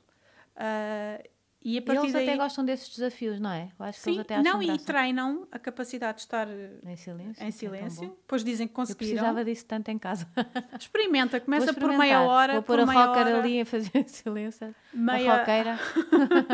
[0.56, 1.22] Ah,
[1.64, 2.28] e a E partir eles daí...
[2.28, 3.70] até gostam desses desafios, não é?
[3.78, 4.84] Eu acho que Sim, eles até acham não, e graça.
[4.84, 7.42] treinam a capacidade de estar eh, Em silêncio.
[7.42, 8.08] em é silêncio.
[8.08, 8.14] bom.
[8.20, 9.08] Depois dizem que Eu conseguiram.
[9.14, 10.28] precisava disso tanto em casa.
[10.78, 14.74] Experimenta, começa por meia hora, Vou por pôr a rocker hora, ali a fazer silêncio.
[14.92, 15.78] meia, A roqueira,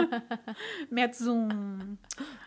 [0.91, 1.97] metes um...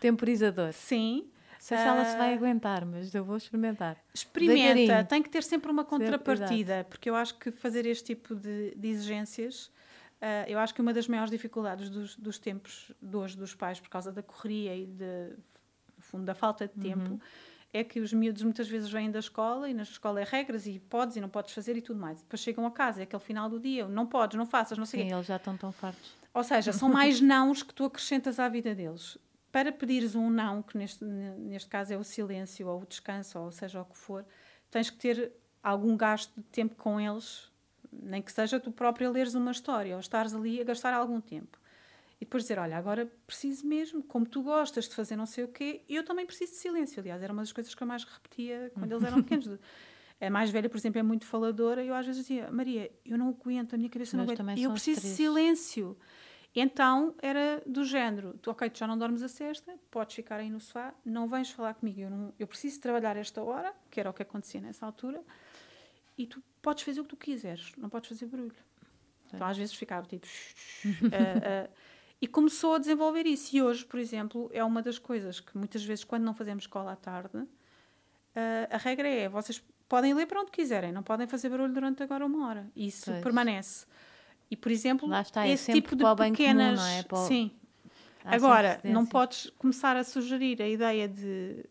[0.00, 0.72] temporizador.
[0.72, 1.26] Sim,
[1.58, 2.36] sei se ela se vai Ah.
[2.36, 3.96] aguentar, mas eu vou experimentar.
[4.12, 5.04] experimenta.
[5.04, 8.88] Tem que ter sempre uma contrapartida, porque eu acho que fazer este tipo de, de
[8.88, 9.70] exigências...
[10.24, 13.78] ah, eu acho que uma das maiores dificuldades dos, dos tempos de hoje dos pais,
[13.78, 15.36] por causa da correria e de,
[15.94, 17.20] no fundo, da falta de tempo,
[17.70, 20.78] é que os miúdos muitas vezes vêm da escola e na escola é regras e
[20.78, 22.22] podes e não podes fazer e tudo mais.
[22.22, 25.02] Depois chegam a casa, é aquele final do dia, não podes, não faças, não sei
[25.02, 25.14] Sim, quê.
[25.14, 26.14] eles já estão tão fartos.
[26.32, 29.18] Ou seja, são mais nãos que tu acrescentas à vida deles.
[29.52, 33.52] Para pedires um não, que neste, neste caso é o silêncio ou o descanso, ou
[33.52, 34.24] seja o que for,
[34.70, 37.52] tens que ter algum gasto de tempo com eles,
[38.02, 41.20] nem que seja tu próprio a leres uma história ou estares ali a gastar algum
[41.20, 41.58] tempo.
[42.20, 45.48] E depois dizer, olha, agora preciso mesmo, como tu gostas de fazer não sei o
[45.48, 47.00] quê, eu também preciso de silêncio.
[47.00, 49.58] Aliás, era uma das coisas que eu mais repetia quando eles eram pequenos.
[50.20, 53.18] A mais velha, por exemplo, é muito faladora e eu às vezes dizia, Maria, eu
[53.18, 54.42] não aguento, a minha cabeça não aguenta.
[54.62, 55.96] Eu preciso de silêncio.
[56.54, 60.48] Então era do género: tu, ok, tu já não dormes a sexta, podes ficar aí
[60.48, 64.08] no sofá, não vens falar comigo, eu, não, eu preciso trabalhar esta hora, que era
[64.08, 65.20] o que acontecia nessa altura,
[66.16, 68.54] e tu podes fazer o que tu quiseres, não podes fazer barulho.
[69.32, 70.26] Então às vezes ficava tipo.
[70.86, 71.70] ah, ah,
[72.20, 73.54] e começou a desenvolver isso.
[73.54, 76.92] E hoje, por exemplo, é uma das coisas que muitas vezes, quando não fazemos escola
[76.92, 77.46] à tarde,
[78.34, 82.02] ah, a regra é: vocês podem ler para onde quiserem, não podem fazer barulho durante
[82.02, 82.70] agora uma hora.
[82.76, 83.22] Isso Pois.
[83.22, 83.86] permanece.
[84.50, 86.78] E, por exemplo, está, é esse sempre tipo de comum, pequenas.
[86.78, 87.02] não é?
[87.02, 87.50] Para Sim.
[88.24, 91.64] Há Agora, não podes começar a sugerir a ideia de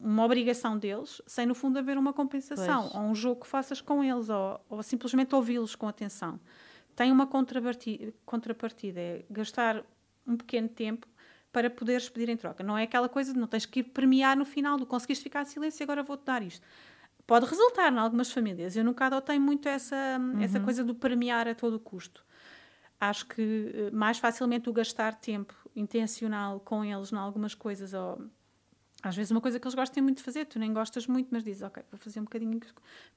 [0.00, 2.82] uma obrigação deles sem, no fundo, haver uma compensação.
[2.82, 2.94] Pois.
[2.94, 6.40] Ou um jogo que faças com eles, ou, ou simplesmente ouvi-los com atenção.
[6.94, 9.84] tem uma contrapartida, contrapartida, é gastar
[10.26, 11.06] um pequeno tempo
[11.52, 12.62] para poderes pedir em troca.
[12.64, 15.42] Não é aquela coisa de não tens que ir premiar no final, do conseguiste ficar
[15.42, 16.66] em silêncio e agora vou-te dar isto.
[17.26, 18.76] Pode resultar em algumas famílias.
[18.76, 20.40] Eu nunca adotei muito essa, uhum.
[20.40, 22.24] essa coisa do premiar a todo custo.
[23.00, 28.22] Acho que eh, mais facilmente o gastar tempo intencional com eles em algumas coisas, ou
[29.02, 31.44] às vezes uma coisa que eles gostem muito de fazer, tu nem gostas muito, mas
[31.44, 32.68] dizes, ok, vou fazer um bocadinho que,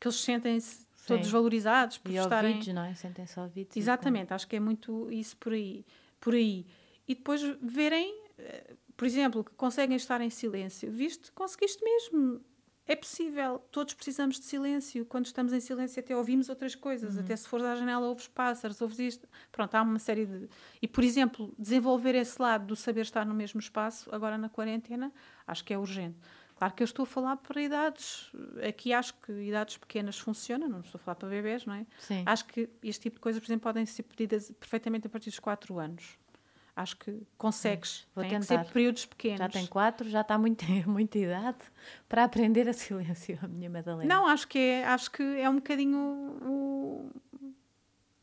[0.05, 2.51] eles sentem-se todos valorizados por e estarem...
[2.51, 2.93] ouvidos, não é?
[2.93, 3.75] Sentem-se ouvidos.
[3.75, 5.85] Exatamente, acho que é muito isso por aí.
[6.19, 6.65] Por aí.
[7.07, 10.91] E depois verem, eh, por exemplo, que conseguem estar em silêncio.
[10.91, 11.31] Viste?
[11.31, 12.41] Conseguiste mesmo.
[12.85, 15.05] É possível, todos precisamos de silêncio.
[15.05, 17.15] Quando estamos em silêncio, até ouvimos outras coisas.
[17.15, 17.21] Uhum.
[17.21, 19.27] Até se fores à janela, ouves pássaros, ouves isto.
[19.51, 20.49] Pronto, há uma série de.
[20.81, 25.13] E, por exemplo, desenvolver esse lado do saber estar no mesmo espaço, agora na quarentena,
[25.49, 26.17] acho que é urgente.
[26.57, 28.31] Claro que eu estou a falar para idades.
[28.67, 31.85] Aqui acho que idades pequenas funcionam, não estou a falar para bebês, não é?
[31.99, 32.23] Sim.
[32.25, 35.39] Acho que este tipo de coisas, por exemplo, podem ser pedidas perfeitamente a partir dos
[35.39, 36.17] 4 anos
[36.79, 38.07] acho que consegues.
[38.15, 38.59] Vou tem tentar.
[38.59, 39.39] que ser períodos pequenos.
[39.39, 41.57] Já tem quatro, já está muito, muita idade
[42.07, 44.13] para aprender a silêncio, a minha Madalena.
[44.13, 47.11] Não, acho que é, acho que é um bocadinho o,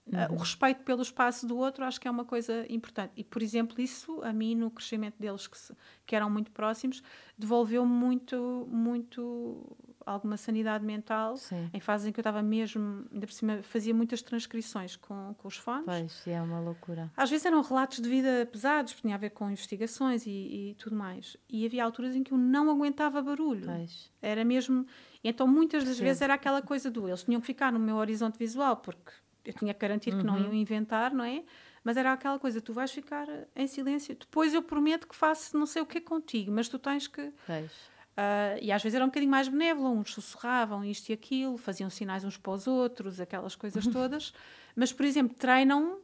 [0.07, 0.37] uhum.
[0.37, 3.13] o respeito pelo espaço do outro, acho que é uma coisa importante.
[3.17, 7.03] E, por exemplo, isso a mim, no crescimento deles, que, se, que eram muito próximos,
[7.37, 9.77] devolveu muito, muito
[10.07, 11.69] alguma sanidade mental Sim.
[11.75, 15.49] em fases em que eu estava mesmo, ainda por cima, fazia muitas transcrições com, com
[15.49, 15.85] os fones.
[15.85, 17.11] Pois, é uma loucura.
[17.17, 20.31] Às vezes eram relatos de vida pesados, porque tinha a ver com investigações e,
[20.71, 21.37] e, tudo mais.
[21.51, 23.67] E havia alturas em que eu não aguentava barulho.
[23.67, 24.13] Pois.
[24.23, 24.87] Era mesmo.
[25.25, 26.05] Então, muitas das Sim.
[26.05, 29.11] vezes era aquela coisa do eles tinham que ficar no meu horizonte visual, porque
[29.47, 30.21] eu tinha que garantir uhum.
[30.21, 30.45] que não uhum.
[30.45, 31.43] iam inventar, não é?
[31.83, 34.17] Mas era aquela coisa, tu vais ficar em silêncio.
[34.17, 37.23] Depois eu prometo que faço não sei o que é contigo, mas tu tens que.
[37.23, 41.91] Uh, e às vezes era um bocadinho mais benévolo, uns sussurravam isto e aquilo, faziam
[41.91, 44.33] sinais uns para os outros, aquelas coisas todas.
[44.75, 46.01] Mas, por exemplo, treinam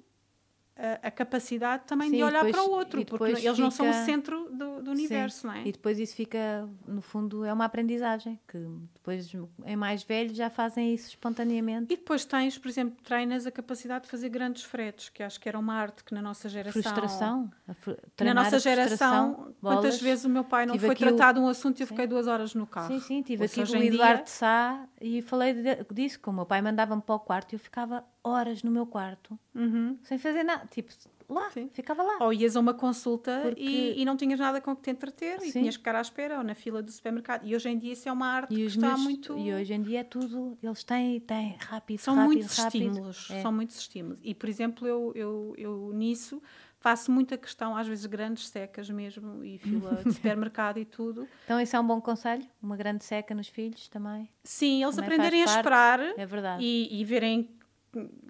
[0.76, 3.56] a, a capacidade também Sim, de olhar depois, para o outro, porque eles fica...
[3.56, 5.46] não são o centro do, do universo, Sim.
[5.46, 5.62] não é?
[5.66, 8.58] E depois isso fica, no fundo, é uma aprendizagem, que
[8.94, 9.30] depois
[9.66, 11.92] em mais velhos já fazem isso espontaneamente.
[11.92, 15.48] E depois tens, por exemplo, treinas a capacidade de fazer grandes fretes, que acho que
[15.48, 16.82] era uma arte que na nossa geração...
[16.82, 17.50] Frustração.
[17.74, 17.92] Fr...
[18.20, 21.86] Na nossa geração, quantas vezes o meu pai não foi tratado um assunto e eu
[21.86, 22.94] fiquei duas horas no carro.
[22.94, 24.26] Sim, sim, tive aqui com o Eduardo dia...
[24.26, 25.54] Sá e falei
[25.92, 28.86] disso, que o meu pai mandava-me para o quarto e eu ficava horas no meu
[28.86, 29.98] quarto, uhum.
[30.02, 30.92] sem fazer nada, tipo,
[31.28, 31.68] lá, Sim.
[31.72, 32.18] ficava lá.
[32.20, 33.62] Ou ias a uma consulta Porque...
[33.62, 35.48] e, e, não tinhas nada com que te entreter Sim.
[35.48, 37.44] e tinhas que ficar à espera ou na fila do supermercado.
[37.44, 39.00] E hoje em dia isso é uma arte e que está meus...
[39.00, 39.38] muito...
[39.38, 42.82] E hoje em dia é tudo, eles têm, têm rápido, São rápido, muitos rápido.
[42.86, 43.42] estímulos, é.
[43.42, 44.20] são muitos estímulos.
[44.22, 46.40] E, por exemplo, eu, eu, eu nisso
[46.82, 51.28] faço muita questão, às vezes grandes secas mesmo, e fila de supermercado e tudo.
[51.44, 52.44] Então isso é um bom conselho?
[52.60, 54.28] Uma grande seca nos filhos também?
[54.42, 56.62] Sim, eles também aprenderem a esperar é verdade.
[56.62, 57.48] E, e verem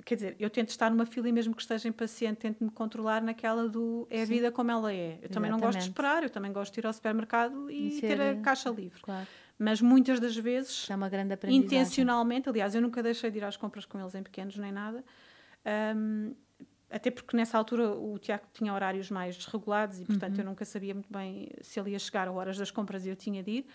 [0.04, 3.22] quer dizer, eu tento estar numa fila e mesmo que esteja impaciente, tento me controlar
[3.22, 4.32] naquela do é a Sim.
[4.32, 4.94] vida como ela é.
[4.94, 5.32] Eu Exatamente.
[5.32, 8.20] também não gosto de esperar, eu também gosto de ir ao supermercado e, e ter
[8.20, 9.00] a caixa livre.
[9.00, 9.26] Claro.
[9.58, 13.56] Mas muitas das vezes, é uma grande intencionalmente, aliás, eu nunca deixei de ir às
[13.56, 15.04] compras com eles em pequenos nem nada.
[15.96, 16.34] Um,
[16.90, 20.40] até porque nessa altura o Tiago tinha horários mais desregulados e, portanto, uhum.
[20.40, 23.16] eu nunca sabia muito bem se ele ia chegar a horas das compras e eu
[23.16, 23.66] tinha de ir.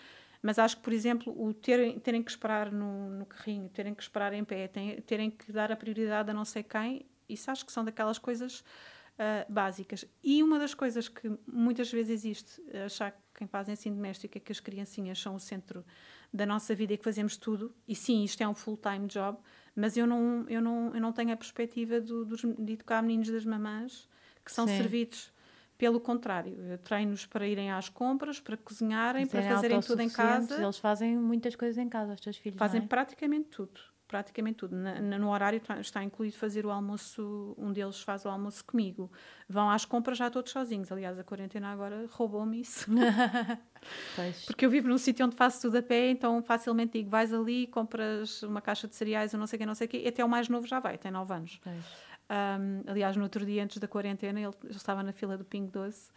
[0.42, 4.02] Mas acho que, por exemplo, o terem, terem que esperar no, no carrinho, terem que
[4.02, 7.66] esperar em pé, terem, terem que dar a prioridade a não sei quem, isso acho
[7.66, 10.04] que são daquelas coisas uh, básicas.
[10.22, 14.40] E uma das coisas que muitas vezes existe, achar que quem faz ensino doméstico é
[14.40, 15.84] que as criancinhas são o centro
[16.32, 19.38] da nossa vida e que fazemos tudo, e sim, isto é um full-time job,
[19.74, 23.44] mas eu não, eu, não, eu não tenho a perspectiva do, de educar meninos das
[23.44, 24.08] mamãs
[24.44, 24.76] que são sim.
[24.76, 25.32] servidos
[25.78, 30.60] pelo contrário, treino-os para irem às compras, para cozinharem, para fazerem tudo em casa.
[30.60, 32.58] Eles fazem muitas coisas em casa, os teus filhos.
[32.58, 32.86] Fazem é?
[32.86, 33.80] praticamente tudo.
[34.08, 34.74] Praticamente tudo.
[34.74, 39.12] Na, no horário está incluído fazer o almoço, um deles faz o almoço comigo.
[39.48, 40.90] Vão às compras já todos sozinhos.
[40.90, 42.90] Aliás, a quarentena agora roubou-me isso.
[44.46, 47.66] Porque eu vivo num sítio onde faço tudo a pé, então facilmente digo: vais ali,
[47.68, 50.08] compras uma caixa de cereais ou não sei o que, não sei o que, e
[50.08, 51.60] até o mais novo já vai, tem 9 anos.
[51.62, 52.08] Pois.
[52.30, 55.70] Um, aliás, no outro dia, antes da quarentena, ele, ele estava na fila do Pingo
[55.70, 56.10] Doce,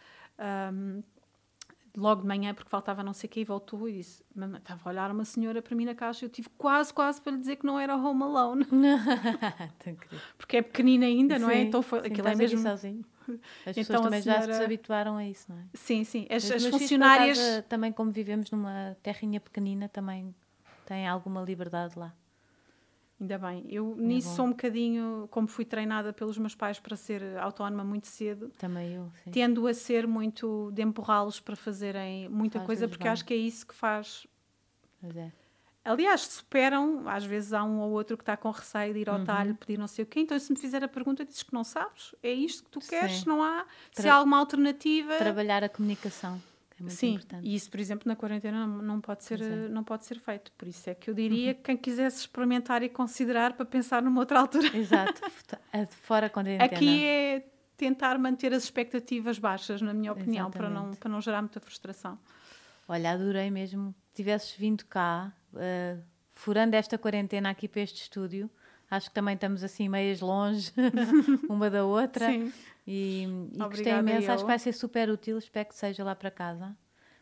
[0.74, 1.02] um,
[1.96, 4.24] logo de manhã, porque faltava não sei o que, e voltou e disse:
[4.58, 7.40] Estava a olhar uma senhora para mim na caixa, eu tive quase, quase para lhe
[7.40, 8.66] dizer que não era Home Alone.
[10.38, 11.62] porque é pequenina ainda, não é?
[11.62, 12.62] Então foi, sim, aquilo é mesmo.
[12.62, 13.06] sozinho.
[13.22, 14.48] As então, pessoas também senhora...
[14.48, 15.64] já se habituaram a isso, não é?
[15.74, 16.28] Sim, sim.
[16.30, 17.38] As, as funcionárias.
[17.38, 20.36] Casa, também, como vivemos numa terrinha pequenina, também
[20.86, 22.14] têm alguma liberdade lá.
[23.22, 23.64] Ainda bem.
[23.70, 24.36] Eu é nisso bom.
[24.36, 28.50] sou um bocadinho, como fui treinada pelos meus pais para ser autónoma muito cedo.
[28.58, 29.30] Também eu, sim.
[29.30, 33.14] Tendo a ser muito de empurrá-los para fazem muita faz coisa, porque bem.
[33.14, 34.26] acho que é isso que faz.
[35.00, 35.32] Pois é.
[35.86, 39.20] Aliás, superam, às vezes há um ou outro que está com receio de ir ao
[39.20, 39.26] uhum.
[39.26, 40.20] talho, pedir não sei o quê.
[40.20, 43.20] Então, se me fizer a pergunta, dizes que não sabes, é isto que tu queres,
[43.20, 45.18] se não há, Tra se há alguma alternativa.
[45.18, 46.42] Trabalhar a comunicação.
[46.82, 47.48] É muito Sim, importante.
[47.48, 49.70] e isso, por exemplo, na quarentena não, pode ser, é.
[49.70, 50.52] não pode ser feito.
[50.54, 51.56] Por isso é que eu diria uhum.
[51.56, 54.76] que quem quisesse experimentar e considerar para pensar numa outra altura.
[54.76, 55.22] Exato,
[56.02, 56.66] fora quarentena.
[56.66, 57.46] Aqui é
[57.78, 62.18] tentar manter as expectativas baixas, na minha opinião, para não, para não gerar muita frustração.
[62.88, 66.02] Olha, adorei mesmo que tivesses vindo cá, uh,
[66.32, 68.50] furando esta quarentena aqui para este estúdio.
[68.90, 70.74] Acho que também estamos assim meias longe
[71.48, 72.28] uma da outra.
[72.28, 72.52] Sim.
[72.94, 73.24] E,
[73.54, 76.76] e gostei imenso, acho que vai ser super útil, espero que seja lá para casa.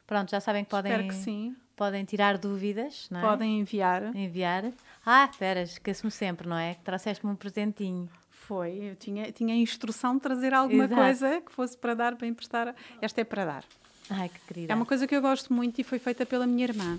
[0.08, 3.22] Pronto, já sabem que podem, que podem tirar dúvidas, não é?
[3.22, 4.16] Podem enviar.
[4.16, 4.72] Enviar.
[5.06, 6.74] Ah, espera, esqueço-me sempre, não é?
[6.74, 8.10] Que trouxeste-me um presentinho.
[8.32, 11.02] Foi, eu tinha, tinha a instrução de trazer alguma Exato.
[11.02, 12.76] coisa que fosse para dar, para emprestar.
[13.00, 13.64] Esta é para dar.
[14.10, 14.74] Ai, que querida.
[14.74, 16.98] É uma coisa que eu gosto muito e foi feita pela minha irmã.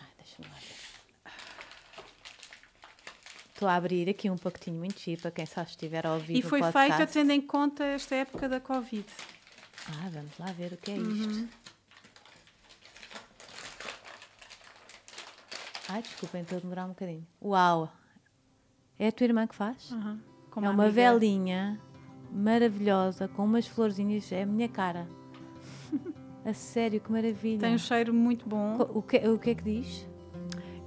[0.00, 0.77] Ai, deixa-me lá ver.
[3.58, 6.42] Estou a abrir aqui um pacotinho muito chique para quem só estiver a ouvir E
[6.42, 9.04] foi feita tendo em conta esta época da Covid.
[9.88, 11.28] Ah, vamos lá ver o que é isto.
[11.28, 11.48] Uhum.
[15.88, 17.26] Ai, desculpem, estou a demorar um bocadinho.
[17.42, 17.92] Uau!
[18.96, 19.90] É a tua irmã que faz?
[19.90, 20.20] Uhum.
[20.54, 20.90] é uma amiga.
[20.92, 21.80] velinha
[22.30, 24.30] maravilhosa com umas florzinhas.
[24.30, 25.08] É a minha cara.
[26.46, 27.58] A sério, que maravilha.
[27.58, 28.76] Tem um cheiro muito bom.
[28.94, 30.06] O que, o que é que diz?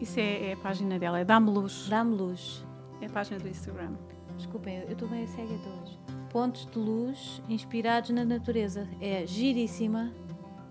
[0.01, 1.87] Isso é, é a página dela, é Dá-me Luz.
[1.87, 2.65] Dá-me Luz.
[2.99, 3.93] É a página do Instagram.
[4.35, 5.99] Desculpem, eu estou bem cega de hoje.
[6.31, 8.87] Pontos de luz inspirados na natureza.
[8.99, 10.11] É giríssima.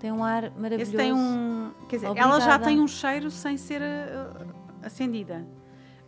[0.00, 0.82] Tem um ar maravilhoso.
[0.82, 1.70] Esse tem um.
[1.88, 2.34] Quer dizer, Obrigada.
[2.34, 4.52] ela já tem um cheiro sem ser uh,
[4.82, 5.46] acendida.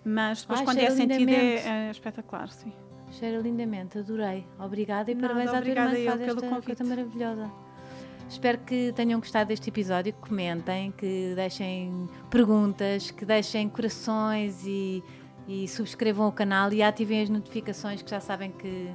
[0.05, 2.73] Mas depois, Ai, quando é acendida, é, é espetacular, sim.
[3.13, 4.47] Cheira lindamente, adorei.
[4.59, 7.53] Obrigada e Nada, parabéns à tua irmã que faz esta coisa maravilhosa.
[8.33, 15.05] Espero que tenham gostado deste episódio, comentem, que deixem perguntas, que deixem corações e,
[15.47, 18.91] e subscrevam o canal e ativem as notificações que já sabem que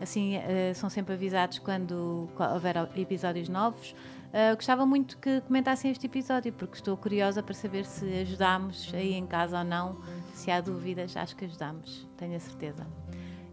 [0.00, 3.92] assim uh, são sempre avisados quando houver episódios novos.
[3.92, 9.14] Uh, gostava muito que comentassem este episódio, porque estou curiosa para saber se ajudámos aí
[9.14, 10.00] em casa ou não.
[10.34, 12.84] Se há dúvidas, acho que ajudamos, tenho a certeza.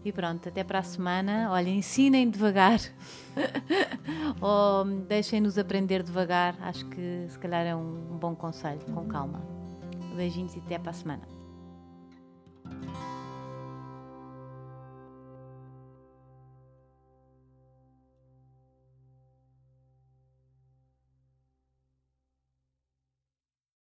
[0.08, 1.50] E pronto, até para a semana.
[1.50, 2.80] Olha, ensinem devagar
[4.40, 6.56] ou deixem-nos aprender devagar.
[6.62, 9.42] Acho que se calhar é um bom conselho, com calma.
[10.16, 11.28] Beijinhos e até para a semana.